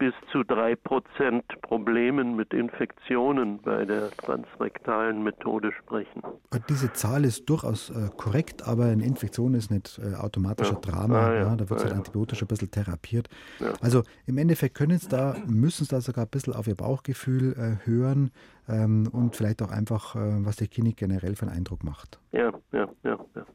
[0.04, 6.22] bis zu drei Prozent Problemen mit Infektionen bei der transrektalen Methode sprechen.
[6.68, 10.80] Diese Zahl ist durchaus äh, korrekt, aber eine Infektion ist nicht äh, automatischer ja.
[10.80, 11.26] Drama.
[11.26, 11.40] Ah, ja.
[11.44, 13.30] Ja, da wird ah, halt antibiotisch ein bisschen therapiert.
[13.80, 17.54] Also im Endeffekt können es da, müssen es da sogar ein bisschen auf ihr Bauchgefühl
[17.54, 18.30] äh, hören
[18.68, 22.20] ähm, und vielleicht auch einfach, äh, was die Klinik generell für einen Eindruck macht.
[22.32, 23.46] Ja, ja, ja, ja.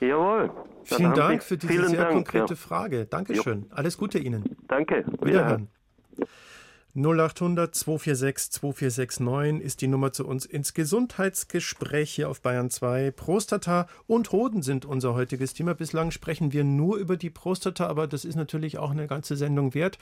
[0.00, 0.50] Jawohl.
[0.84, 2.56] Vielen Dank für diese sehr Dank, konkrete ja.
[2.56, 3.06] Frage.
[3.06, 3.62] Dankeschön.
[3.62, 3.68] Jo.
[3.70, 4.56] Alles Gute Ihnen.
[4.68, 5.04] Danke.
[5.20, 5.68] Wiederhören.
[6.96, 13.10] 0800 246 2469 ist die Nummer zu uns ins Gesundheitsgespräch hier auf Bayern 2.
[13.10, 15.74] Prostata und Hoden sind unser heutiges Thema.
[15.74, 19.74] Bislang sprechen wir nur über die Prostata, aber das ist natürlich auch eine ganze Sendung
[19.74, 19.98] wert.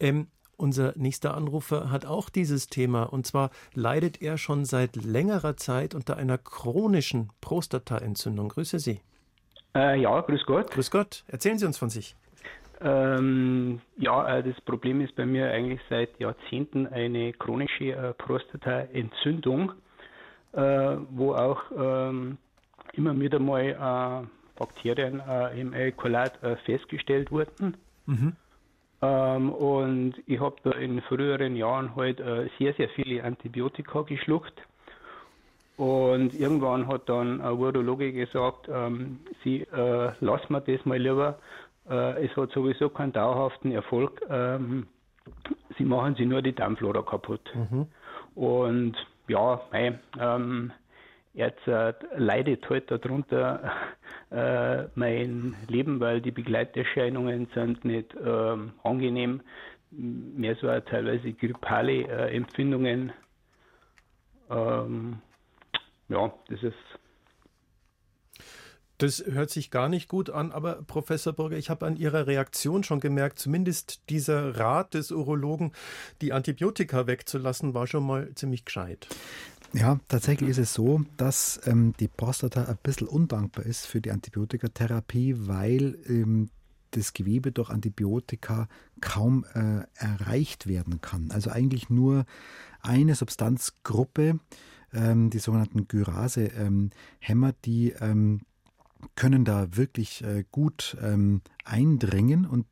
[0.00, 0.26] Ähm,
[0.56, 5.94] unser nächster Anrufer hat auch dieses Thema und zwar leidet er schon seit längerer Zeit
[5.94, 8.48] unter einer chronischen Prostataentzündung.
[8.48, 9.00] Grüße Sie.
[9.74, 10.70] Äh, ja, grüß Gott.
[10.70, 11.24] Grüß Gott.
[11.28, 12.14] Erzählen Sie uns von sich.
[12.80, 19.72] Ähm, ja, äh, das Problem ist bei mir eigentlich seit Jahrzehnten eine chronische äh, Prostataentzündung,
[20.52, 22.38] äh, wo auch ähm,
[22.94, 27.76] immer wieder mal äh, Bakterien äh, im Ejakulat festgestellt wurden.
[28.06, 28.36] Mhm.
[29.00, 32.20] Ähm, und ich habe in früheren Jahren halt
[32.58, 34.60] sehr, sehr viele Antibiotika geschluckt
[35.82, 41.40] und irgendwann hat dann ein Urologe gesagt, ähm, sie äh, lassen wir das mal lieber.
[41.90, 44.20] Äh, es hat sowieso keinen dauerhaften Erfolg.
[44.30, 44.86] Ähm,
[45.76, 47.52] sie machen sie nur die Darmflora kaputt.
[47.52, 47.88] Mhm.
[48.36, 48.94] Und
[49.26, 50.70] ja, mei, ähm,
[51.34, 53.72] jetzt äh, leidet halt darunter
[54.30, 59.40] äh, mein Leben, weil die Begleiterscheinungen sind nicht ähm, angenehm.
[59.90, 63.12] Mehr so teilweise grippale äh, Empfindungen.
[64.48, 65.18] Ähm,
[66.12, 66.76] ja, das ist.
[68.98, 72.84] Das hört sich gar nicht gut an, aber Professor Burger, ich habe an Ihrer Reaktion
[72.84, 75.72] schon gemerkt, zumindest dieser Rat des Urologen,
[76.20, 79.08] die Antibiotika wegzulassen, war schon mal ziemlich gescheit.
[79.72, 84.12] Ja, tatsächlich ist es so, dass ähm, die Prostata ein bisschen undankbar ist für die
[84.12, 86.50] Antibiotikatherapie, weil ähm,
[86.92, 88.68] das Gewebe durch Antibiotika
[89.00, 91.30] kaum äh, erreicht werden kann.
[91.32, 92.26] Also eigentlich nur
[92.82, 94.38] eine Substanzgruppe
[94.94, 98.40] ähm, die sogenannten Gyrase-Hämmer, ähm, die ähm,
[99.16, 102.66] können da wirklich äh, gut ähm, eindringen und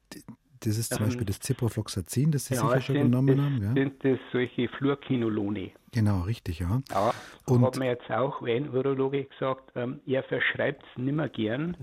[0.62, 3.62] das ist zum Beispiel das Ciprofloxacin, das Sie ja, sicher schon genommen das, haben.
[3.62, 3.72] Ja?
[3.72, 5.70] Sind das solche Fluorquinolone?
[5.92, 6.82] Genau, richtig, ja.
[6.90, 7.14] Ja,
[7.46, 11.76] und hat mir jetzt auch ein Urologe gesagt, ähm, er verschreibt es nicht mehr gern,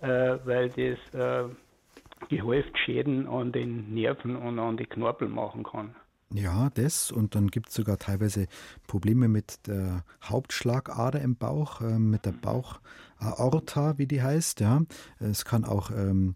[0.00, 1.48] äh, weil das äh,
[2.28, 5.94] gehäuft Schäden an den Nerven und an die Knorpel machen kann.
[6.32, 7.12] Ja, das.
[7.12, 8.46] Und dann gibt es sogar teilweise
[8.86, 14.60] Probleme mit der Hauptschlagader im Bauch, äh, mit der Bauchaorta, wie die heißt.
[14.60, 14.82] Ja.
[15.20, 16.34] Es kann auch ähm,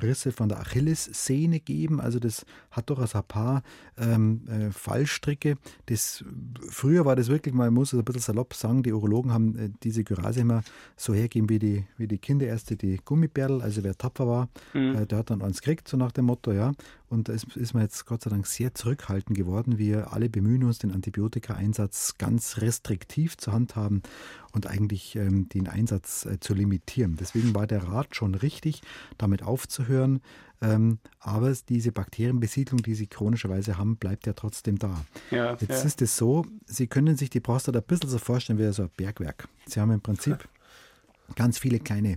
[0.00, 2.00] Risse von der Achillessehne geben.
[2.00, 3.62] Also das hat durchaus ein paar
[3.98, 5.56] ähm, äh, Fallstricke.
[5.86, 6.24] Das,
[6.68, 9.70] früher war das wirklich, man muss es ein bisschen salopp sagen, die Urologen haben äh,
[9.82, 10.62] diese Gyrase immer
[10.96, 13.62] so hergeben wie die, wie die Kinderärzte die Gummibärl.
[13.62, 14.94] Also wer tapfer war, mhm.
[14.96, 16.72] äh, der hat dann eins gekriegt, so nach dem Motto, ja.
[17.08, 19.78] Und da ist, ist man jetzt Gott sei Dank sehr zurückhaltend geworden.
[19.78, 24.02] Wir alle bemühen uns, den Antibiotika-Einsatz ganz restriktiv zu handhaben.
[24.54, 27.16] und eigentlich ähm, den Einsatz äh, zu limitieren.
[27.18, 28.82] Deswegen war der Rat schon richtig,
[29.18, 30.20] damit aufzuhören.
[30.60, 35.04] Ähm, aber diese Bakterienbesiedlung, die Sie chronischerweise haben, bleibt ja trotzdem da.
[35.30, 35.82] Ja, Jetzt ja.
[35.82, 38.90] ist es so, Sie können sich die Prostata ein bisschen so vorstellen wie so ein
[38.96, 39.48] Bergwerk.
[39.66, 40.48] Sie haben im Prinzip
[41.36, 42.16] ganz viele kleine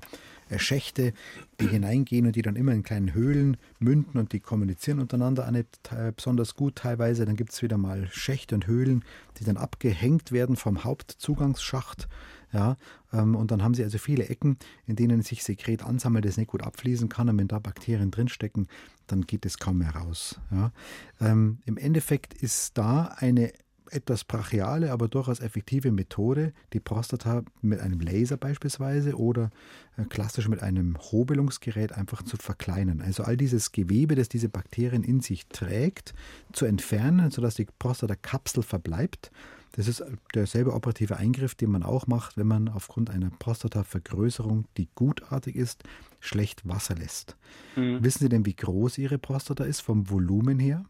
[0.50, 1.14] äh, Schächte,
[1.60, 5.52] die hineingehen und die dann immer in kleinen Höhlen münden und die kommunizieren untereinander auch
[5.52, 7.26] nicht besonders gut teilweise.
[7.26, 9.04] Dann gibt es wieder mal Schächte und Höhlen,
[9.40, 12.08] die dann abgehängt werden vom Hauptzugangsschacht.
[12.54, 12.78] Ja,
[13.12, 16.50] ähm, und dann haben sie also viele Ecken, in denen sich Sekret ansammelt, das nicht
[16.50, 17.30] gut abfließen kann.
[17.30, 18.68] Und wenn da Bakterien drinstecken,
[19.08, 20.40] dann geht es kaum mehr raus.
[20.52, 20.72] Ja.
[21.20, 23.52] Ähm, Im Endeffekt ist da eine
[23.92, 29.50] etwas brachiale, aber durchaus effektive Methode, die Prostata mit einem Laser beispielsweise oder
[29.98, 33.02] äh, klassisch mit einem Hobelungsgerät einfach zu verkleinern.
[33.02, 36.14] Also all dieses Gewebe, das diese Bakterien in sich trägt,
[36.52, 39.32] zu entfernen, sodass die Prostatakapsel verbleibt.
[39.74, 40.04] Das ist
[40.34, 45.84] derselbe operative Eingriff, den man auch macht, wenn man aufgrund einer Prostatavergrößerung, die gutartig ist,
[46.20, 47.38] schlecht Wasser lässt.
[47.76, 48.04] Mhm.
[48.04, 50.86] Wissen Sie denn, wie groß Ihre Prostata ist vom Volumen her?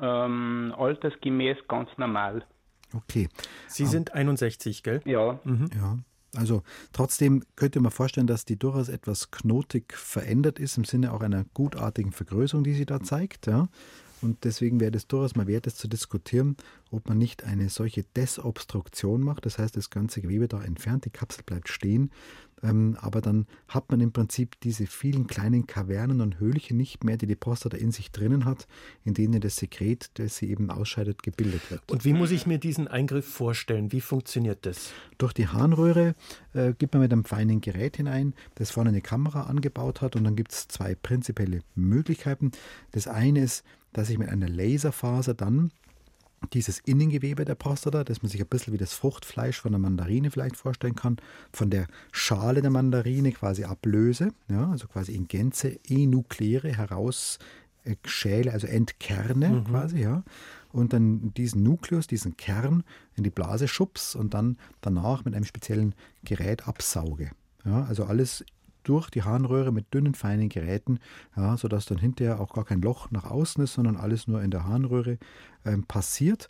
[0.00, 2.44] ähm, altersgemäß ganz normal.
[2.92, 3.28] Okay.
[3.68, 5.00] Sie sind 61, gell?
[5.04, 5.38] Ja.
[5.44, 5.68] Mhm.
[5.74, 5.98] Ja.
[6.36, 6.62] Also
[6.92, 11.44] trotzdem könnte man vorstellen, dass die durchaus etwas knotig verändert ist, im Sinne auch einer
[11.54, 13.46] gutartigen Vergrößerung, die sie da zeigt.
[13.46, 13.68] Ja.
[14.22, 16.56] Und deswegen wäre es durchaus mal wert, es zu diskutieren,
[16.90, 19.46] ob man nicht eine solche Desobstruktion macht.
[19.46, 22.10] Das heißt, das ganze Gewebe da entfernt, die Kapsel bleibt stehen.
[22.62, 27.16] Ähm, aber dann hat man im Prinzip diese vielen kleinen Kavernen und Höhlchen nicht mehr,
[27.16, 28.66] die die Prostata in sich drinnen hat,
[29.04, 31.82] in denen das Sekret, das sie eben ausscheidet, gebildet wird.
[31.90, 33.92] Und wie muss ich mir diesen Eingriff vorstellen?
[33.92, 34.92] Wie funktioniert das?
[35.18, 36.14] Durch die Harnröhre
[36.52, 40.16] äh, gibt man mit einem feinen Gerät hinein, das vorne eine Kamera angebaut hat.
[40.16, 42.50] Und dann gibt es zwei prinzipielle Möglichkeiten.
[42.90, 45.72] Das eine ist, dass ich mit einer Laserfaser dann
[46.52, 50.30] dieses Innengewebe der Prostata, das man sich ein bisschen wie das Fruchtfleisch von der Mandarine
[50.30, 51.18] vielleicht vorstellen kann,
[51.52, 57.38] von der Schale der Mandarine quasi ablöse, ja, also quasi in Gänze enukleere heraus
[57.84, 59.64] äh, schäle, also entkerne mhm.
[59.64, 60.22] quasi, ja,
[60.72, 62.84] und dann diesen Nukleus, diesen Kern
[63.16, 67.30] in die Blase schubs und dann danach mit einem speziellen Gerät absauge.
[67.64, 68.44] Ja, also alles
[68.84, 70.98] durch die Harnröhre mit dünnen, feinen Geräten,
[71.36, 74.50] ja, sodass dann hinterher auch gar kein Loch nach außen ist, sondern alles nur in
[74.50, 75.18] der Harnröhre
[75.64, 76.48] ähm, passiert.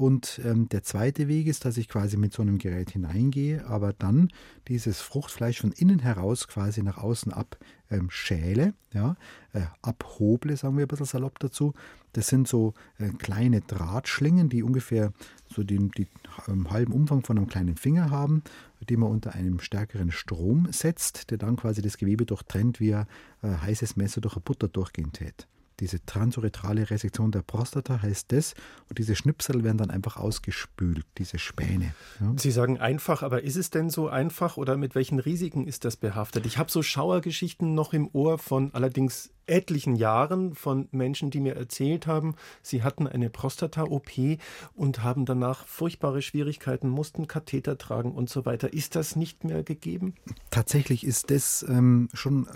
[0.00, 3.92] Und ähm, der zweite Weg ist, dass ich quasi mit so einem Gerät hineingehe, aber
[3.92, 4.30] dann
[4.66, 9.16] dieses Fruchtfleisch von innen heraus quasi nach außen abschäle, ähm, ja,
[9.52, 11.74] äh, abhoble, sagen wir ein bisschen salopp dazu.
[12.14, 15.12] Das sind so äh, kleine Drahtschlingen, die ungefähr
[15.54, 16.06] so den die,
[16.48, 18.42] ähm, halben Umfang von einem kleinen Finger haben,
[18.88, 23.06] die man unter einem stärkeren Strom setzt, der dann quasi das Gewebe durchtrennt, wie ein
[23.42, 25.46] äh, heißes Messer durch ein Butter durchgehen tät.
[25.80, 28.54] Diese transuretrale Resektion der Prostata heißt das.
[28.88, 31.94] Und diese Schnipsel werden dann einfach ausgespült, diese Späne.
[32.20, 32.32] Ja.
[32.36, 35.96] Sie sagen einfach, aber ist es denn so einfach oder mit welchen Risiken ist das
[35.96, 36.46] behaftet?
[36.46, 41.56] Ich habe so Schauergeschichten noch im Ohr von allerdings etlichen Jahren von Menschen, die mir
[41.56, 44.38] erzählt haben, sie hatten eine Prostata-OP
[44.74, 48.72] und haben danach furchtbare Schwierigkeiten, mussten Katheter tragen und so weiter.
[48.72, 50.14] Ist das nicht mehr gegeben?
[50.50, 52.46] Tatsächlich ist das ähm, schon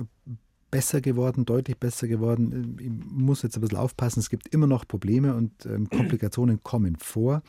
[0.74, 2.76] besser geworden, deutlich besser geworden.
[2.80, 6.96] Ich muss jetzt ein bisschen aufpassen, es gibt immer noch Probleme und ähm, Komplikationen kommen
[6.96, 7.44] vor.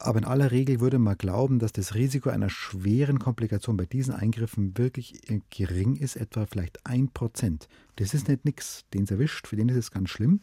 [0.00, 4.12] Aber in aller Regel würde man glauben, dass das Risiko einer schweren Komplikation bei diesen
[4.12, 7.68] Eingriffen wirklich gering ist, etwa vielleicht ein Prozent.
[7.94, 8.84] Das ist nicht nichts.
[8.92, 10.40] Den es erwischt, für den ist es ganz schlimm.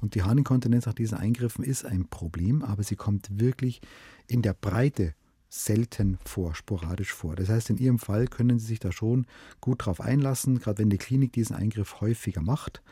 [0.00, 3.80] Und die Harninkontinenz nach diesen Eingriffen ist ein Problem, aber sie kommt wirklich
[4.28, 5.14] in der Breite
[5.54, 7.36] selten vor, sporadisch vor.
[7.36, 9.26] Das heißt, in Ihrem Fall können Sie sich da schon
[9.60, 12.82] gut drauf einlassen, gerade wenn die Klinik diesen Eingriff häufiger macht,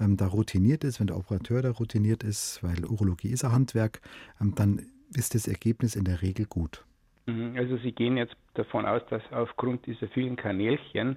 [0.00, 4.00] ähm, da routiniert ist, wenn der Operateur da routiniert ist, weil Urologie ist ein Handwerk,
[4.40, 4.82] ähm, dann
[5.14, 6.84] ist das Ergebnis in der Regel gut.
[7.26, 11.16] Mhm, also Sie gehen jetzt davon aus, dass aufgrund dieser vielen Kanälchen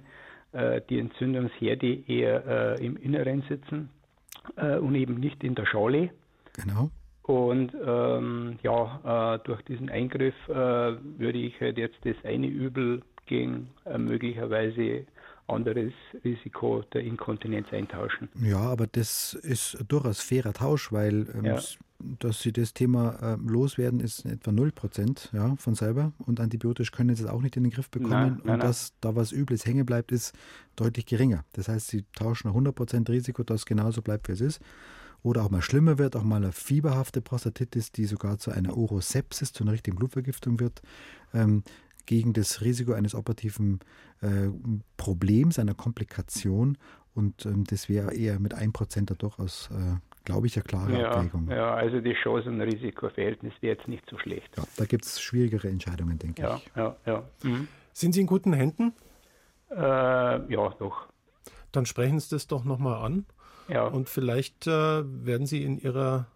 [0.52, 3.90] äh, die Entzündungsherde eher äh, im Inneren sitzen
[4.56, 6.10] äh, und eben nicht in der Schale.
[6.52, 6.90] Genau.
[7.22, 13.02] Und ähm, ja, äh, durch diesen Eingriff äh, würde ich halt jetzt das eine Übel
[13.26, 15.06] gegen äh, möglicherweise
[15.46, 15.92] anderes
[16.24, 18.28] Risiko der Inkontinenz eintauschen.
[18.40, 21.60] Ja, aber das ist durchaus fairer Tausch, weil ähm, ja.
[21.98, 27.14] dass sie das Thema äh, loswerden, ist etwa 0% ja, von selber und antibiotisch können
[27.14, 29.66] sie es auch nicht in den Griff bekommen nein, nein, und dass da was Übles
[29.66, 30.34] hängen bleibt, ist
[30.76, 31.44] deutlich geringer.
[31.52, 34.60] Das heißt, sie tauschen 100% Risiko, dass es genauso bleibt, wie es ist
[35.22, 39.52] oder auch mal schlimmer wird, auch mal eine fieberhafte Prostatitis, die sogar zu einer Urosepsis,
[39.52, 40.82] zu einer richtigen Blutvergiftung wird,
[41.32, 41.62] ähm,
[42.06, 43.80] gegen das Risiko eines operativen
[44.20, 44.48] äh,
[44.96, 46.76] Problems, einer Komplikation.
[47.14, 51.10] Und ähm, das wäre eher mit 1% da durchaus, äh, glaube ich, eine klare ja,
[51.12, 51.48] Abwägung.
[51.48, 54.50] Ja, also die Chancen-Risiko-Verhältnis wäre jetzt nicht so schlecht.
[54.56, 56.70] Ja, da gibt es schwierigere Entscheidungen, denke ja, ich.
[56.74, 57.22] Ja, ja.
[57.44, 57.68] Mhm.
[57.92, 58.94] Sind Sie in guten Händen?
[59.70, 61.06] Äh, ja, doch.
[61.70, 63.26] Dann sprechen Sie das doch nochmal an.
[63.72, 63.86] Ja.
[63.86, 66.26] Und vielleicht äh, werden Sie in Ihrer,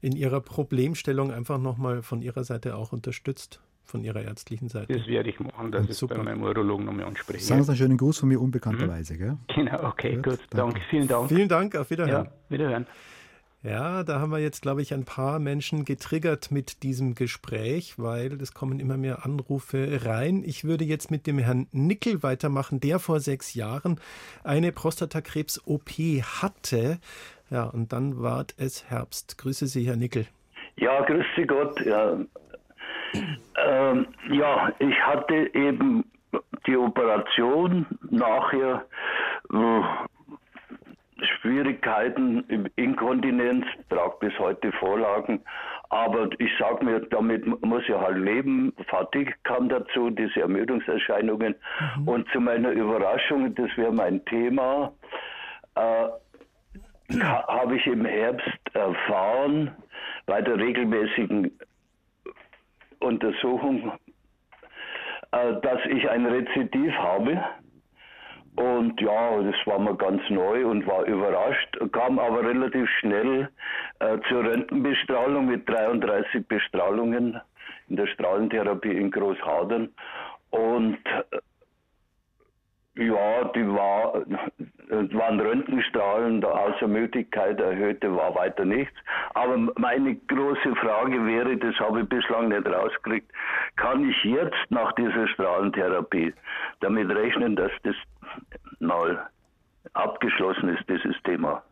[0.00, 4.96] in Ihrer Problemstellung einfach nochmal von Ihrer Seite auch unterstützt, von Ihrer ärztlichen Seite.
[4.96, 7.44] Das werde ich machen, dass ich es bei meinem Urologen nochmal anspreche.
[7.44, 9.18] Sagen Sie einen schönen Gruß von mir unbekannterweise, mhm.
[9.18, 9.36] gell?
[9.54, 10.24] Genau, okay, gut.
[10.24, 10.80] gut danke.
[10.88, 11.28] Vielen Dank.
[11.28, 12.24] Vielen Dank, auf Wiederhören.
[12.24, 12.86] Ja, Wiederhören.
[13.64, 18.32] Ja, da haben wir jetzt, glaube ich, ein paar Menschen getriggert mit diesem Gespräch, weil
[18.42, 20.42] es kommen immer mehr Anrufe rein.
[20.44, 24.00] Ich würde jetzt mit dem Herrn Nickel weitermachen, der vor sechs Jahren
[24.42, 25.90] eine Prostatakrebs-OP
[26.42, 26.98] hatte.
[27.50, 29.38] Ja, und dann ward es Herbst.
[29.38, 30.26] Grüße Sie, Herr Nickel.
[30.74, 31.80] Ja, grüße Gott.
[31.86, 32.18] Ja,
[33.64, 36.04] ähm, ja ich hatte eben
[36.66, 38.84] die Operation nachher.
[41.24, 45.42] Schwierigkeiten, Inkontinenz, trage bis heute Vorlagen.
[45.90, 48.72] Aber ich sage mir, damit muss ich halt leben.
[48.88, 51.54] Fatigue kam dazu, diese Ermüdungserscheinungen.
[51.98, 52.08] Mhm.
[52.08, 54.92] Und zu meiner Überraschung, das wäre mein Thema,
[55.74, 56.08] äh,
[57.20, 59.70] habe ich im Herbst erfahren,
[60.26, 61.58] bei der regelmäßigen
[63.00, 63.92] Untersuchung,
[65.32, 67.42] äh, dass ich ein Rezidiv habe.
[68.56, 73.48] Und ja, das war mir ganz neu und war überrascht, kam aber relativ schnell
[74.00, 77.40] äh, zur Röntgenbestrahlung mit 33 Bestrahlungen
[77.88, 79.88] in der Strahlentherapie in Großhadern.
[80.50, 81.38] Und äh,
[83.06, 84.22] ja, die war,
[84.88, 88.94] äh, waren Röntgenstrahlen, außer Möglichkeit erhöhte war weiter nichts.
[89.34, 93.30] Aber meine große Frage wäre, das habe ich bislang nicht rausgekriegt,
[93.76, 96.34] kann ich jetzt nach dieser Strahlentherapie
[96.80, 97.96] damit rechnen, dass das
[98.80, 99.28] mal
[99.94, 101.62] abgeschlossen ist, dieses Thema?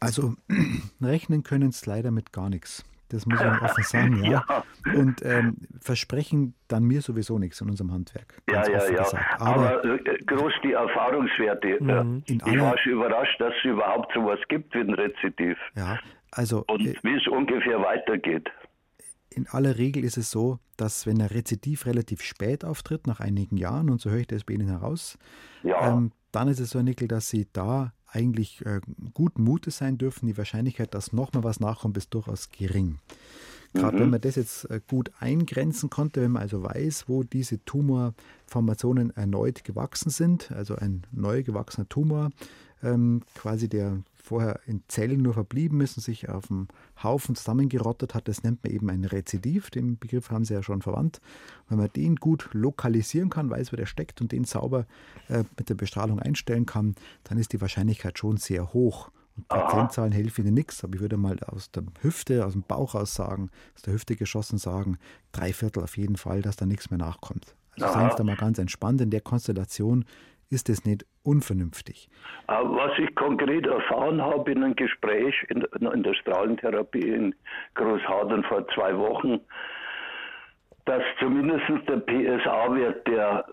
[0.00, 0.34] Also
[1.00, 2.84] rechnen können es leider mit gar nichts.
[3.10, 4.44] Das muss man offen sagen, ja.
[4.48, 4.64] ja.
[4.94, 8.40] Und ähm, versprechen dann mir sowieso nichts in unserem Handwerk.
[8.48, 9.02] Ja, ja, ja.
[9.02, 9.40] Gesagt.
[9.40, 11.78] Aber, Aber äh, groß die Erfahrungswerte.
[11.80, 12.22] Mhm.
[12.26, 15.58] ich war schon überrascht, dass es überhaupt sowas gibt wie ein Rezidiv.
[15.74, 15.98] Ja,
[16.30, 16.64] also.
[16.68, 18.48] Und äh, wie es ungefähr weitergeht.
[19.32, 23.56] In aller Regel ist es so, dass wenn ein Rezidiv relativ spät auftritt, nach einigen
[23.56, 25.18] Jahren, und so höre ich das bei Ihnen heraus,
[25.62, 25.88] ja.
[25.88, 28.80] ähm, dann ist es so, Nickel, dass Sie da eigentlich äh,
[29.14, 30.26] guten Mutes sein dürfen.
[30.26, 32.98] Die Wahrscheinlichkeit, dass nochmal was nachkommt, ist durchaus gering.
[33.72, 34.00] Gerade mhm.
[34.00, 39.10] wenn man das jetzt äh, gut eingrenzen konnte, wenn man also weiß, wo diese Tumorformationen
[39.16, 42.30] erneut gewachsen sind, also ein neu gewachsener Tumor,
[42.82, 43.98] ähm, quasi der
[44.30, 46.68] vorher in Zellen nur verblieben ist und sich auf dem
[47.02, 49.70] Haufen zusammengerottet hat, das nennt man eben ein Rezidiv.
[49.70, 51.20] Den Begriff haben Sie ja schon verwandt.
[51.68, 54.86] Wenn man den gut lokalisieren kann, weiß, wo der steckt und den sauber
[55.28, 59.10] äh, mit der Bestrahlung einstellen kann, dann ist die Wahrscheinlichkeit schon sehr hoch.
[59.36, 62.94] Und Prozentzahlen helfen Ihnen nichts, aber ich würde mal aus der Hüfte, aus dem Bauch
[62.94, 64.96] aus sagen, aus der Hüfte geschossen sagen,
[65.32, 67.56] drei Viertel auf jeden Fall, dass da nichts mehr nachkommt.
[67.80, 69.00] Also seien Sie da mal ganz entspannt.
[69.00, 70.04] In der Konstellation
[70.50, 72.08] ist es nicht unvernünftig.
[72.48, 77.34] Äh, was ich konkret erfahren habe in einem Gespräch in, in der Strahlentherapie in
[77.74, 79.40] Großhadern vor zwei Wochen,
[80.84, 83.44] dass zumindest der PSA-Wert, der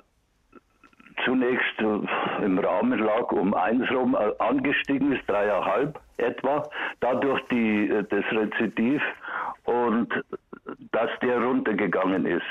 [1.26, 8.04] zunächst im Rahmen lag, um eins rum äh, angestiegen ist, dreieinhalb etwa, dadurch die, äh,
[8.10, 9.02] das Rezidiv
[9.66, 10.10] und
[10.92, 12.46] dass der runtergegangen ist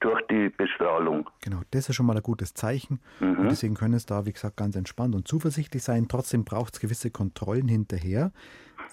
[0.00, 1.28] durch die Bestrahlung.
[1.42, 3.00] Genau, das ist schon mal ein gutes Zeichen.
[3.20, 3.38] Mhm.
[3.38, 6.08] Und deswegen können es da, wie gesagt, ganz entspannt und zuversichtlich sein.
[6.08, 8.32] Trotzdem braucht es gewisse Kontrollen hinterher.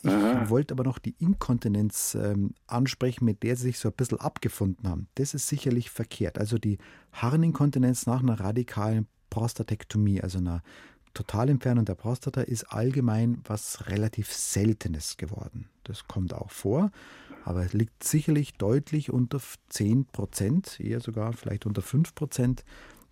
[0.03, 0.49] Ich mhm.
[0.49, 4.87] wollte aber noch die Inkontinenz ähm, ansprechen, mit der sie sich so ein bisschen abgefunden
[4.89, 5.07] haben.
[5.15, 6.37] Das ist sicherlich verkehrt.
[6.37, 6.77] Also die
[7.13, 10.61] Harninkontinenz nach einer radikalen Prostatektomie, also einer
[11.13, 15.69] Totalentfernung der Prostata, ist allgemein was relativ Seltenes geworden.
[15.83, 16.91] Das kommt auch vor,
[17.43, 19.39] aber es liegt sicherlich deutlich unter
[19.69, 22.63] 10 Prozent, eher sogar vielleicht unter 5 Prozent,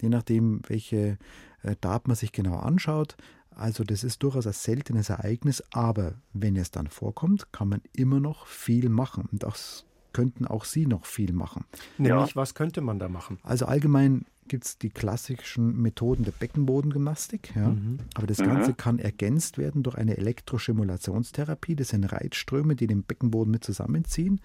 [0.01, 1.17] je nachdem, welche
[1.61, 3.15] äh, Daten man sich genau anschaut.
[3.55, 8.19] Also das ist durchaus ein seltenes Ereignis, aber wenn es dann vorkommt, kann man immer
[8.19, 9.27] noch viel machen.
[9.31, 11.65] Und das könnten auch Sie noch viel machen.
[11.97, 12.35] Nämlich, ja.
[12.35, 13.39] was könnte man da machen?
[13.43, 17.55] Also allgemein gibt es die klassischen Methoden der Beckenbodengymnastik.
[17.55, 17.69] Ja.
[17.69, 17.99] Mhm.
[18.13, 18.77] Aber das Ganze mhm.
[18.77, 21.75] kann ergänzt werden durch eine Elektrostimulationstherapie.
[21.75, 24.41] Das sind Reizströme, die den Beckenboden mit zusammenziehen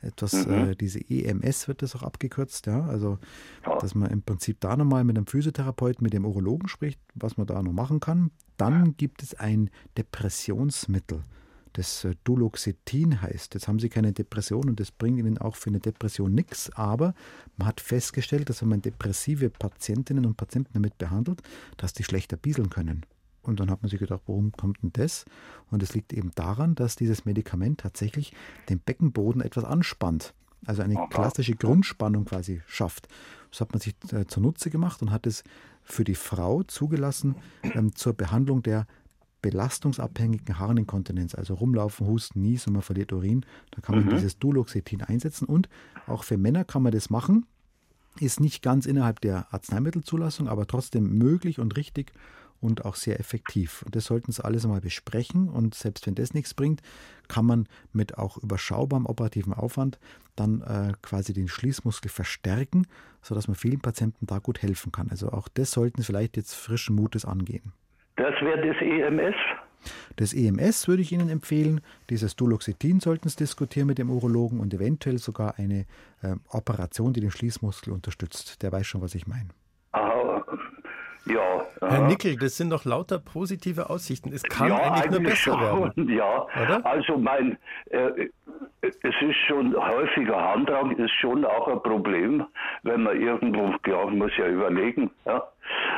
[0.00, 0.52] etwas, mhm.
[0.52, 2.84] äh, diese EMS wird das auch abgekürzt, ja.
[2.86, 3.18] Also,
[3.80, 7.46] dass man im Prinzip da nochmal mit einem Physiotherapeuten, mit dem Urologen spricht, was man
[7.46, 8.30] da noch machen kann.
[8.56, 11.22] Dann gibt es ein Depressionsmittel,
[11.72, 13.54] das äh, Duloxetin heißt.
[13.54, 17.14] Jetzt haben Sie keine Depression und das bringt Ihnen auch für eine Depression nichts, aber
[17.56, 21.42] man hat festgestellt, dass wenn man depressive Patientinnen und Patienten damit behandelt,
[21.76, 23.04] dass die schlechter bieseln können.
[23.48, 25.24] Und dann hat man sich gedacht, warum kommt denn das?
[25.70, 28.34] Und es liegt eben daran, dass dieses Medikament tatsächlich
[28.68, 30.34] den Beckenboden etwas anspannt.
[30.66, 33.08] Also eine klassische Grundspannung quasi schafft.
[33.50, 35.44] Das hat man sich äh, zunutze gemacht und hat es
[35.82, 38.86] für die Frau zugelassen ähm, zur Behandlung der
[39.40, 43.46] belastungsabhängigen Harninkontinenz, also rumlaufen, husten, niesen und man verliert Urin.
[43.70, 44.10] Da kann man mhm.
[44.10, 45.70] dieses Duloxetin einsetzen und
[46.06, 47.46] auch für Männer kann man das machen.
[48.20, 52.12] Ist nicht ganz innerhalb der Arzneimittelzulassung, aber trotzdem möglich und richtig
[52.60, 53.82] und auch sehr effektiv.
[53.82, 55.48] Und das sollten Sie alles einmal besprechen.
[55.48, 56.82] Und selbst wenn das nichts bringt,
[57.28, 59.98] kann man mit auch überschaubarem operativen Aufwand
[60.36, 62.86] dann äh, quasi den Schließmuskel verstärken,
[63.22, 65.08] sodass man vielen Patienten da gut helfen kann.
[65.10, 67.72] Also auch das sollten Sie vielleicht jetzt frischen Mutes angehen.
[68.16, 69.36] Das wäre das EMS?
[70.16, 71.80] Das EMS würde ich Ihnen empfehlen.
[72.10, 75.86] Dieses Duloxetin sollten Sie diskutieren mit dem Urologen und eventuell sogar eine
[76.22, 78.62] äh, Operation, die den Schließmuskel unterstützt.
[78.62, 79.50] Der weiß schon, was ich meine.
[81.28, 81.66] Ja.
[81.80, 84.32] Herr Nickel, das sind doch lauter positive Aussichten.
[84.32, 86.08] Es kann ja, eigentlich, nur besser schon, werden.
[86.18, 86.86] Ja, Oder?
[86.86, 87.58] also mein,
[87.90, 88.28] äh,
[88.80, 92.44] es ist schon häufiger Handrang, ist schon auch ein Problem,
[92.82, 95.42] wenn man irgendwo, ja, muss ja überlegen, ja,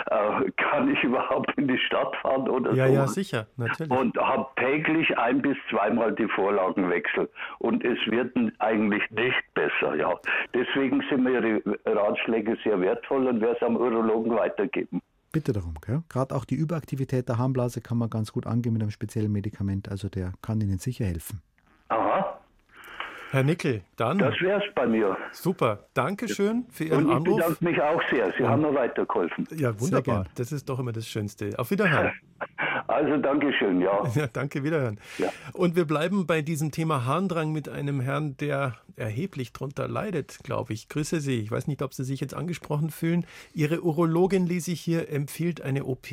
[0.07, 2.95] äh, kann ich überhaupt in die Stadt fahren oder ja, so?
[2.95, 3.93] Ja, sicher, natürlich.
[3.93, 7.29] Und habe täglich ein bis zweimal die Vorlagenwechsel
[7.59, 10.15] und es wird eigentlich nicht besser, ja.
[10.55, 15.03] Deswegen sind mir Ihre Ratschläge sehr wertvoll und werde es am Urologen weitergeben
[15.33, 15.75] bitte darum.
[15.85, 16.03] Gell?
[16.09, 19.89] Gerade auch die Überaktivität der Harnblase kann man ganz gut angehen mit einem speziellen Medikament.
[19.89, 21.41] Also der kann Ihnen sicher helfen.
[21.89, 22.39] Aha.
[23.31, 24.19] Herr Nickel, dann.
[24.19, 25.17] Das wäre es bei mir.
[25.31, 25.87] Super.
[25.95, 27.41] Dankeschön für Ihren Und ich Anruf.
[27.41, 28.33] Ich bedanke mich auch sehr.
[28.37, 29.47] Sie Und haben mir weitergeholfen.
[29.57, 30.27] Ja, wunderbar.
[30.35, 31.57] Das ist doch immer das Schönste.
[31.57, 32.13] Auf Wiederhören.
[32.91, 34.03] Also Dankeschön, ja.
[34.15, 34.99] ja danke, Wiederhören.
[35.19, 35.29] Ja.
[35.53, 40.73] Und wir bleiben bei diesem Thema Harndrang mit einem Herrn, der erheblich darunter leidet, glaube
[40.73, 40.89] ich.
[40.89, 41.41] Grüße Sie.
[41.41, 43.25] Ich weiß nicht, ob Sie sich jetzt angesprochen fühlen.
[43.55, 46.09] Ihre Urologin, lese ich hier, empfiehlt eine OP.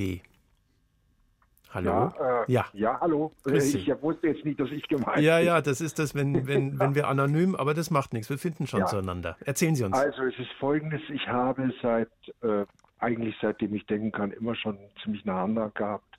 [1.72, 1.90] Hallo?
[1.90, 2.66] Ja, äh, ja.
[2.74, 3.00] ja.
[3.02, 3.34] hallo.
[3.44, 6.80] Grüß ich wusste jetzt nicht, dass ich gemeint Ja, ja, das ist das, wenn, wenn,
[6.80, 8.30] wenn wir anonym, aber das macht nichts.
[8.30, 8.86] Wir finden schon ja.
[8.86, 9.36] zueinander.
[9.46, 9.98] Erzählen Sie uns.
[9.98, 12.10] Also, es ist folgendes: Ich habe seit,
[12.42, 12.66] äh,
[13.00, 16.17] eigentlich seitdem ich denken kann, immer schon ziemlich eine Hand gehabt.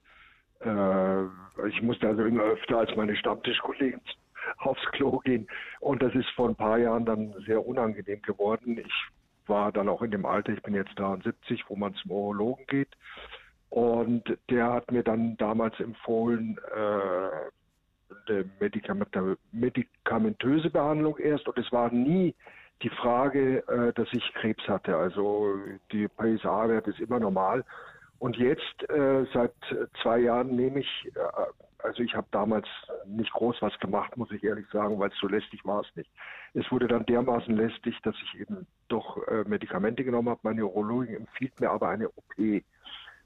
[0.61, 4.01] Äh, ich musste also immer öfter als meine Stammtischkollegen
[4.59, 5.47] aufs Klo gehen.
[5.81, 8.79] Und das ist vor ein paar Jahren dann sehr unangenehm geworden.
[8.79, 12.67] Ich war dann auch in dem Alter, ich bin jetzt 73, wo man zum Urologen
[12.67, 12.89] geht.
[13.71, 18.45] Und der hat mir dann damals empfohlen, äh, eine
[19.53, 21.49] medikamentöse Behandlung erst.
[21.49, 22.35] Und es war nie
[22.83, 24.97] die Frage, äh, dass ich Krebs hatte.
[24.97, 25.57] Also
[25.93, 27.65] die PSA-Wert ist immer normal.
[28.19, 29.55] Und jetzt, äh, seit
[30.03, 31.21] zwei Jahren, nehme ich, äh,
[31.79, 32.67] also ich habe damals
[33.07, 36.11] nicht groß was gemacht, muss ich ehrlich sagen, weil es so lästig war es nicht.
[36.55, 40.41] Es wurde dann dermaßen lästig, dass ich eben doch äh, Medikamente genommen habe.
[40.43, 42.63] Meine Urologin empfiehlt mir aber eine OP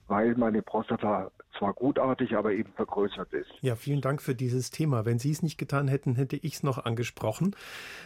[0.09, 3.51] weil meine Prostata zwar gutartig, aber eben vergrößert ist.
[3.61, 5.05] Ja, vielen Dank für dieses Thema.
[5.05, 7.55] Wenn Sie es nicht getan hätten, hätte ich es noch angesprochen.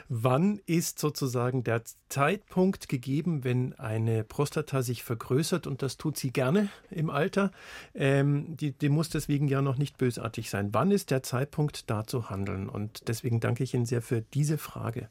[0.09, 6.33] Wann ist sozusagen der Zeitpunkt gegeben, wenn eine Prostata sich vergrößert und das tut sie
[6.33, 7.51] gerne im Alter?
[7.95, 10.71] Ähm, die, die muss deswegen ja noch nicht bösartig sein.
[10.73, 12.69] Wann ist der Zeitpunkt, da zu handeln?
[12.69, 15.09] Und deswegen danke ich Ihnen sehr für diese Frage.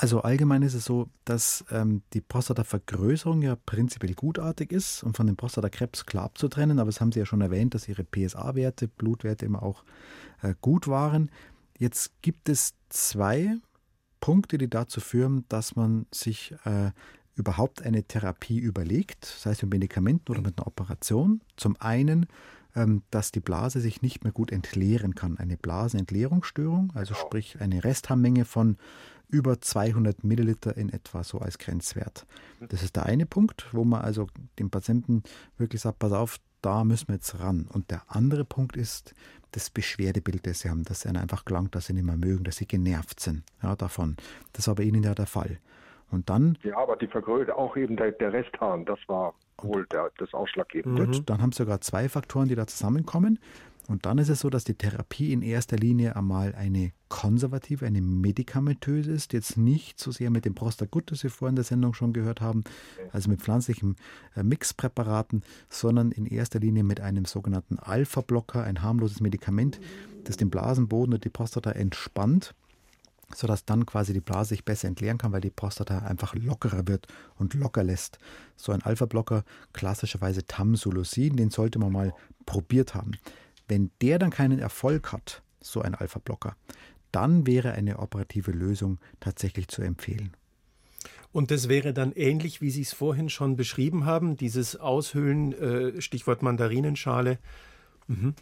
[0.00, 5.26] Also allgemein ist es so, dass ähm, die Prostatavergrößerung ja prinzipiell gutartig ist und von
[5.26, 6.78] dem Prostatakrebs klar abzutrennen.
[6.78, 9.82] Aber das haben Sie ja schon erwähnt, dass Ihre PSA-Werte, Blutwerte immer auch
[10.42, 11.32] äh, gut waren.
[11.78, 13.56] Jetzt gibt es zwei
[14.20, 16.92] Punkte, die dazu führen, dass man sich äh,
[17.34, 21.40] überhaupt eine Therapie überlegt, sei es mit Medikamenten oder mit einer Operation.
[21.56, 22.26] Zum einen
[22.76, 25.38] ähm, dass die Blase sich nicht mehr gut entleeren kann.
[25.38, 27.26] Eine Blasenentleerungsstörung, also genau.
[27.26, 28.76] sprich eine Restharnmenge von
[29.28, 32.26] über 200 Milliliter in etwa so als Grenzwert.
[32.68, 34.26] Das ist der eine Punkt, wo man also
[34.58, 35.22] dem Patienten
[35.58, 37.68] wirklich sagt, pass auf, da müssen wir jetzt ran.
[37.72, 39.14] Und der andere Punkt ist
[39.52, 42.56] das Beschwerdebild, das sie haben, dass sie einfach gelangt, dass sie nicht mehr mögen, dass
[42.56, 44.16] sie genervt sind ja, davon.
[44.52, 45.58] Das war bei ihnen ja der Fall.
[46.10, 46.56] Und dann.
[46.62, 51.06] Ja, aber die Vergrößerung, auch eben der, der Resthahn, das war wohl der, das Ausschlaggebende.
[51.06, 53.38] Gut, dann haben sogar zwei Faktoren, die da zusammenkommen.
[53.88, 58.02] Und dann ist es so, dass die Therapie in erster Linie einmal eine konservative, eine
[58.02, 61.94] medikamentöse ist, jetzt nicht so sehr mit dem Prostagut, das wir vorhin in der Sendung
[61.94, 62.64] schon gehört haben,
[63.12, 63.96] also mit pflanzlichen
[64.36, 69.80] äh, Mixpräparaten, sondern in erster Linie mit einem sogenannten Alpha-Blocker, ein harmloses Medikament,
[70.24, 72.54] das den Blasenboden und die Prostata entspannt
[73.34, 77.08] sodass dann quasi die Blase sich besser entleeren kann, weil die Prostata einfach lockerer wird
[77.36, 78.18] und locker lässt.
[78.56, 82.14] So ein Alpha-Blocker, klassischerweise Tamsulosin, den sollte man mal
[82.46, 83.12] probiert haben.
[83.68, 86.56] Wenn der dann keinen Erfolg hat, so ein Alpha-Blocker,
[87.12, 90.32] dann wäre eine operative Lösung tatsächlich zu empfehlen.
[91.32, 96.00] Und das wäre dann ähnlich, wie Sie es vorhin schon beschrieben haben, dieses Aushöhlen, äh,
[96.00, 97.38] Stichwort Mandarinenschale.
[98.06, 98.34] Mhm.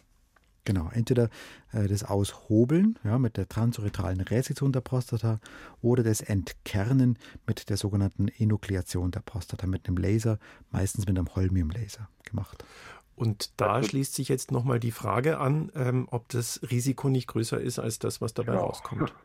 [0.67, 1.29] Genau, entweder
[1.71, 5.39] äh, das Aushobeln ja, mit der transuretralen Resektion der Prostata
[5.81, 10.39] oder das Entkernen mit der sogenannten Enukleation der Prostata mit einem Laser,
[10.71, 12.65] meistens mit einem Holmiumlaser gemacht.
[13.17, 17.59] Und da schließt sich jetzt nochmal die Frage an, ähm, ob das Risiko nicht größer
[17.59, 18.59] ist als das, was dabei ja.
[18.59, 19.13] rauskommt.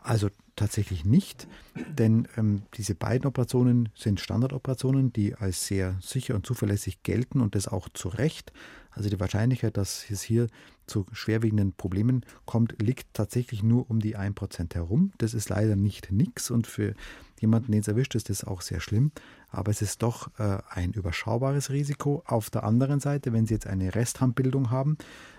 [0.00, 6.46] Also tatsächlich nicht, denn ähm, diese beiden Operationen sind Standardoperationen, die als sehr sicher und
[6.46, 8.52] zuverlässig gelten und das auch zu Recht.
[8.98, 10.48] Also die Wahrscheinlichkeit, dass es hier
[10.88, 15.12] zu schwerwiegenden Problemen kommt, liegt tatsächlich nur um die 1% herum.
[15.18, 16.94] Das ist leider nicht nix und für
[17.40, 19.12] jemanden, den es erwischt, ist das auch sehr schlimm.
[19.50, 22.24] Aber es ist doch äh, ein überschaubares Risiko.
[22.26, 24.98] Auf der anderen Seite, wenn Sie jetzt eine Resthandbildung haben,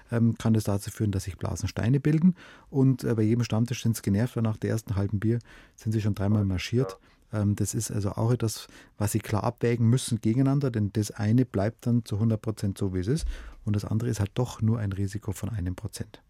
[0.10, 2.36] ähm, kann das dazu führen, dass sich Blasensteine bilden.
[2.70, 5.40] Und äh, bei jedem Stammtisch sind sie genervt, weil nach der ersten halben Bier
[5.76, 6.94] sind sie schon dreimal marschiert.
[6.94, 8.68] Ähm, das ist also auch etwas,
[8.98, 12.94] was sie klar abwägen müssen gegeneinander, denn das eine bleibt dann zu 100 Prozent so,
[12.94, 13.28] wie es ist.
[13.66, 16.22] Und das andere ist halt doch nur ein Risiko von einem Prozent.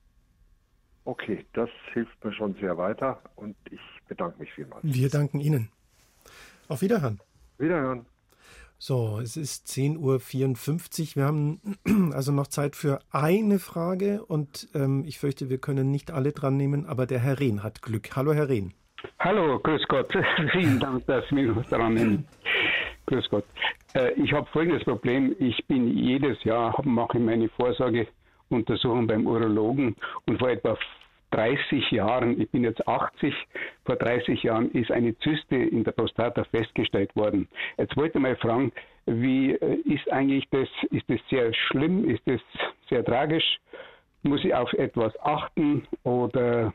[1.06, 4.84] Okay, das hilft mir schon sehr weiter und ich bedanke mich vielmals.
[4.84, 5.70] Wir danken Ihnen.
[6.68, 7.20] Auf Wiederhören.
[7.58, 8.06] Wiederhören.
[8.78, 11.16] So, es ist 10.54 Uhr.
[11.16, 11.60] Wir haben
[12.14, 16.58] also noch Zeit für eine Frage und ähm, ich fürchte, wir können nicht alle dran
[16.58, 18.16] nehmen, aber der Herr Rehn hat Glück.
[18.16, 18.74] Hallo, Herr Rehn.
[19.20, 20.12] Hallo, grüß Gott.
[20.52, 22.28] Vielen Dank, dass Sie mich dran nehmen.
[23.06, 23.46] Grüß Gott.
[23.94, 25.36] Äh, ich habe folgendes Problem.
[25.40, 29.96] Ich bin jedes Jahr, mache meine Vorsorgeuntersuchung beim Urologen
[30.26, 30.78] und vor etwa
[31.32, 33.34] 30 Jahren, ich bin jetzt 80,
[33.86, 37.48] vor 30 Jahren ist eine Zyste in der Prostata festgestellt worden.
[37.78, 38.72] Jetzt wollte ich mal fragen,
[39.06, 42.42] wie äh, ist eigentlich das, ist das sehr schlimm, ist das
[42.90, 43.60] sehr tragisch?
[44.24, 46.74] Muss ich auf etwas achten oder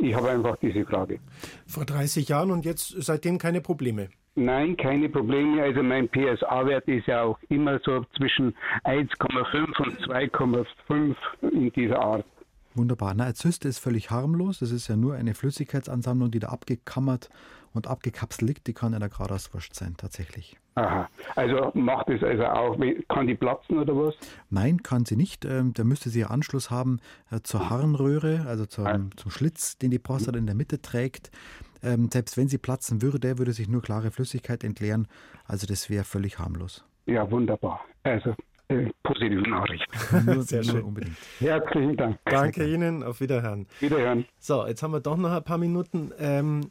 [0.00, 1.18] ich habe einfach diese Frage.
[1.66, 4.08] Vor 30 Jahren und jetzt seitdem keine Probleme?
[4.36, 5.62] Nein, keine Probleme.
[5.62, 11.14] Also mein PSA-Wert ist ja auch immer so zwischen 1,5 und 2,5
[11.52, 12.24] in dieser Art.
[12.74, 13.14] Wunderbar.
[13.14, 14.60] Na, Zyste ist völlig harmlos.
[14.60, 17.28] Das ist ja nur eine Flüssigkeitsansammlung, die da abgekammert
[17.72, 18.66] und abgekapselt liegt.
[18.66, 20.56] Die kann ja da geradeaus wurscht sein, tatsächlich.
[20.76, 21.08] Aha.
[21.34, 24.14] Also macht es also auch, kann die platzen oder was?
[24.50, 25.44] Nein, kann sie nicht.
[25.44, 27.00] Ähm, da müsste sie Anschluss haben
[27.30, 29.00] äh, zur Harnröhre, also zum, ah.
[29.16, 31.30] zum Schlitz, den die Prostata in der Mitte trägt.
[31.82, 35.08] Ähm, selbst wenn sie platzen würde, würde sich nur klare Flüssigkeit entleeren.
[35.44, 36.84] Also das wäre völlig harmlos.
[37.06, 37.80] Ja, wunderbar.
[38.04, 38.34] Also
[38.70, 39.86] äh, positive Nachricht.
[40.48, 40.82] Sehr schön.
[40.82, 41.16] Unbedingt.
[41.38, 42.18] Herzlichen Dank.
[42.24, 43.02] Danke Ihnen.
[43.02, 43.66] Auf Wiederhören.
[43.80, 44.24] Wiederhören.
[44.38, 46.12] So, jetzt haben wir doch noch ein paar Minuten.
[46.18, 46.70] Ähm,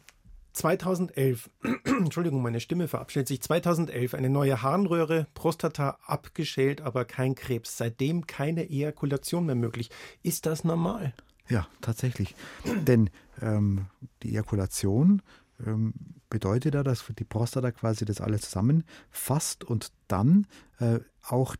[0.54, 1.50] 2011,
[1.84, 3.42] Entschuldigung, meine Stimme verabschiedet sich.
[3.42, 7.78] 2011 eine neue Harnröhre, Prostata abgeschält, aber kein Krebs.
[7.78, 9.90] Seitdem keine Ejakulation mehr möglich.
[10.24, 11.14] Ist das normal?
[11.50, 12.36] Ja, tatsächlich.
[12.88, 13.10] Denn
[13.42, 13.88] ähm,
[14.24, 15.22] die Ejakulation
[15.66, 15.94] ähm,
[16.30, 20.48] bedeutet ja, dass die Prostata quasi das alles zusammenfasst und dann
[20.80, 21.56] äh, auch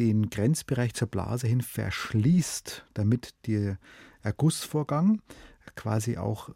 [0.00, 3.78] den Grenzbereich zur Blase hin verschließt, damit der
[4.22, 5.20] Ergussvorgang
[5.76, 6.48] quasi auch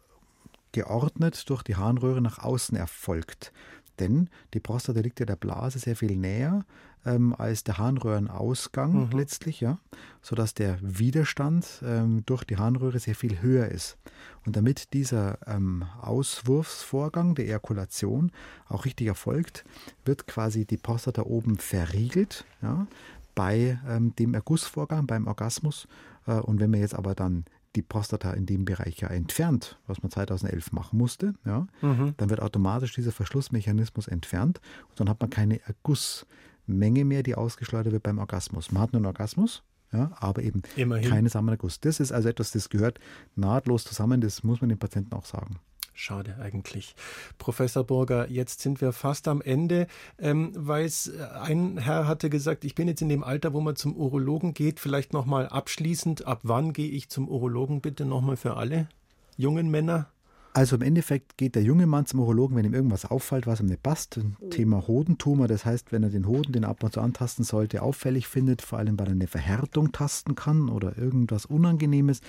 [0.71, 3.53] geordnet durch die Harnröhre nach außen erfolgt.
[3.99, 6.65] Denn die Prostata liegt ja der Blase sehr viel näher
[7.05, 9.11] ähm, als der Harnröhrenausgang mhm.
[9.11, 9.77] letztlich, ja,
[10.21, 13.97] sodass der Widerstand ähm, durch die Harnröhre sehr viel höher ist.
[14.45, 18.31] Und damit dieser ähm, Auswurfsvorgang der Ejakulation
[18.67, 19.63] auch richtig erfolgt,
[20.03, 22.87] wird quasi die Prostata oben verriegelt, ja,
[23.35, 25.87] bei ähm, dem Ergussvorgang, beim Orgasmus.
[26.25, 30.01] Äh, und wenn man jetzt aber dann die Prostata in dem Bereich ja entfernt, was
[30.01, 32.13] man 2011 machen musste, ja, mhm.
[32.17, 37.91] dann wird automatisch dieser Verschlussmechanismus entfernt und dann hat man keine Ergussmenge mehr, die ausgeschleudert
[37.91, 38.71] wird beim Orgasmus.
[38.71, 41.09] Man hat nur einen Orgasmus, ja, aber eben Immerhin.
[41.09, 41.81] keine Samenerguss.
[41.81, 42.99] Das ist also etwas, das gehört
[43.35, 45.59] nahtlos zusammen, das muss man den Patienten auch sagen.
[45.97, 46.93] Schade eigentlich.
[47.37, 49.87] Professor Burger, jetzt sind wir fast am Ende,
[50.19, 53.77] ähm, weil äh, ein Herr hatte gesagt, ich bin jetzt in dem Alter, wo man
[53.77, 54.81] zum Urologen geht.
[54.81, 58.89] Vielleicht nochmal abschließend, ab wann gehe ich zum Urologen bitte nochmal für alle
[59.37, 60.11] jungen Männer?
[60.55, 63.65] Also im Endeffekt geht der junge Mann zum Urologen, wenn ihm irgendwas auffällt, was ihm
[63.65, 64.21] nicht passt.
[64.51, 68.29] Thema Hodentumor, das heißt, wenn er den Hoden, den ab und zu antasten sollte, auffällig
[68.29, 72.21] findet, vor allem weil er eine Verhärtung tasten kann oder irgendwas Unangenehmes,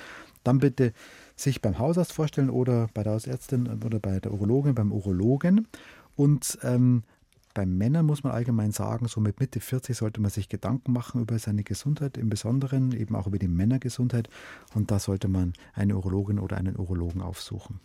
[0.42, 0.92] dann bitte
[1.36, 5.68] sich beim Hausarzt vorstellen oder bei der Hausärztin oder bei der Urologin, beim Urologen.
[6.16, 7.04] Und ähm,
[7.56, 11.22] bei Männern muss man allgemein sagen, so mit Mitte 40 sollte man sich Gedanken machen
[11.22, 14.28] über seine Gesundheit, im Besonderen eben auch über die Männergesundheit.
[14.74, 17.80] Und da sollte man eine Urologin oder einen Urologen aufsuchen.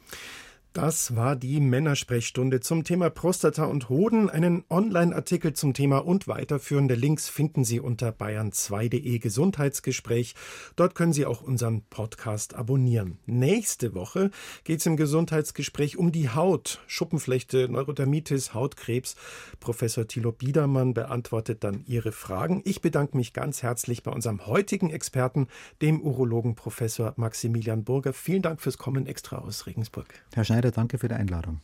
[0.73, 4.29] Das war die Männersprechstunde zum Thema Prostata und Hoden.
[4.29, 10.33] Einen Online-Artikel zum Thema und weiterführende Links finden Sie unter bayern2.de Gesundheitsgespräch.
[10.77, 13.17] Dort können Sie auch unseren Podcast abonnieren.
[13.25, 14.31] Nächste Woche
[14.63, 19.17] geht es im Gesundheitsgespräch um die Haut, Schuppenflechte, Neurodermitis, Hautkrebs.
[19.59, 22.61] Professor Thilo Biedermann beantwortet dann Ihre Fragen.
[22.63, 25.49] Ich bedanke mich ganz herzlich bei unserem heutigen Experten,
[25.81, 28.13] dem Urologen Professor Maximilian Burger.
[28.13, 30.07] Vielen Dank fürs Kommen extra aus Regensburg.
[30.33, 31.59] Herr Schneider, danke für die Einladung.